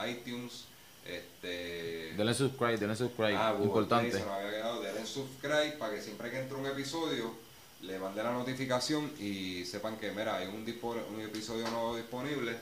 [0.08, 0.66] iTunes,
[1.06, 2.14] este...
[2.16, 4.12] Denle subscribe, denle subscribe, ah, importante.
[4.12, 7.34] se había quedado, denle subscribe para que siempre que entre un episodio
[7.82, 12.58] le mandé la notificación y sepan que, mira, hay un, un episodio nuevo disponible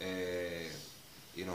[0.00, 0.70] eh,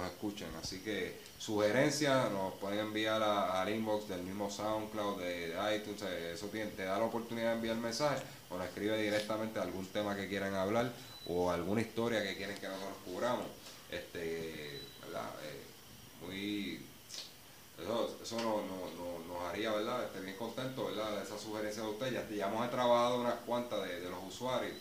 [0.05, 0.49] escuchen.
[0.61, 6.47] Así que sugerencias nos pueden enviar al inbox del mismo SoundCloud, de, iTunes, eh, eso
[6.47, 10.55] te da la oportunidad de enviar mensajes o nos escribe directamente algún tema que quieran
[10.55, 10.91] hablar
[11.27, 13.45] o alguna historia que quieren que nosotros cubramos.
[13.89, 15.63] Este, eh,
[16.21, 16.79] muy
[17.81, 18.35] eso, eso
[19.27, 20.03] nos haría, ¿verdad?
[20.05, 21.17] Estar bien contento, ¿verdad?
[21.17, 22.29] De esa sugerencia de ustedes.
[22.35, 24.75] Ya, hemos trabajado unas cuantas de, los usuarios,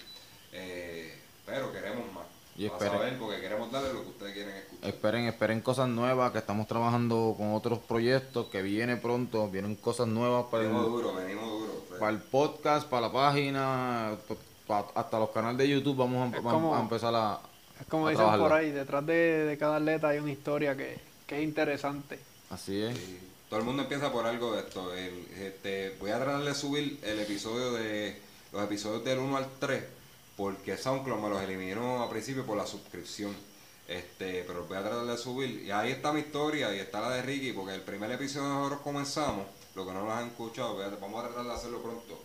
[0.52, 1.14] eh,
[1.46, 2.26] pero queremos más.
[2.56, 4.88] Y esperen, saber, porque queremos darle lo que ustedes quieren escuchar.
[4.90, 10.08] Esperen, esperen cosas nuevas, que estamos trabajando con otros proyectos, que viene pronto, vienen cosas
[10.08, 14.16] nuevas para venimos el, duro, venimos duro, para el podcast, para la página,
[14.94, 17.40] hasta los canales de YouTube vamos a, empezar a
[17.80, 21.44] Es como dicen por ahí, detrás de, cada atleta hay una historia que, que es
[21.44, 22.18] interesante.
[22.50, 22.98] Así es.
[23.48, 24.94] Todo el mundo empieza por algo de esto.
[24.94, 28.20] este, voy a tratar de subir el episodio de
[28.52, 29.99] los episodios del 1 al 3
[30.40, 33.36] porque SoundCloud me los eliminó a principio por la suscripción.
[33.86, 35.64] Este, pero voy a tratar de subir.
[35.64, 38.80] Y ahí está mi historia y está la de Ricky, porque el primer episodio nosotros
[38.80, 42.18] comenzamos, lo que no nos han escuchado, vamos a tratar de hacerlo pronto,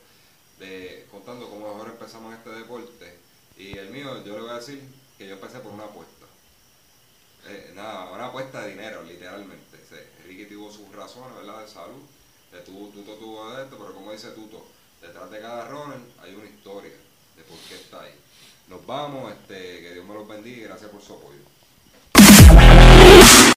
[0.59, 3.19] de contando cómo nosotros empezamos este deporte.
[3.57, 4.81] Y el mío, yo le voy a decir
[5.17, 6.25] que yo empecé por una apuesta.
[7.49, 9.77] Eh, nada, una apuesta de dinero, literalmente.
[10.25, 11.63] Ricky tuvo sus razones, ¿verdad?
[11.63, 12.01] De salud.
[12.53, 14.65] De tuvo, Tuto tuvo de esto, pero como dice Tuto,
[15.01, 17.04] detrás de cada runner hay una historia de
[17.47, 18.13] por qué está ahí.
[18.67, 21.54] Nos vamos, este, que Dios me los bendiga y gracias por su apoyo.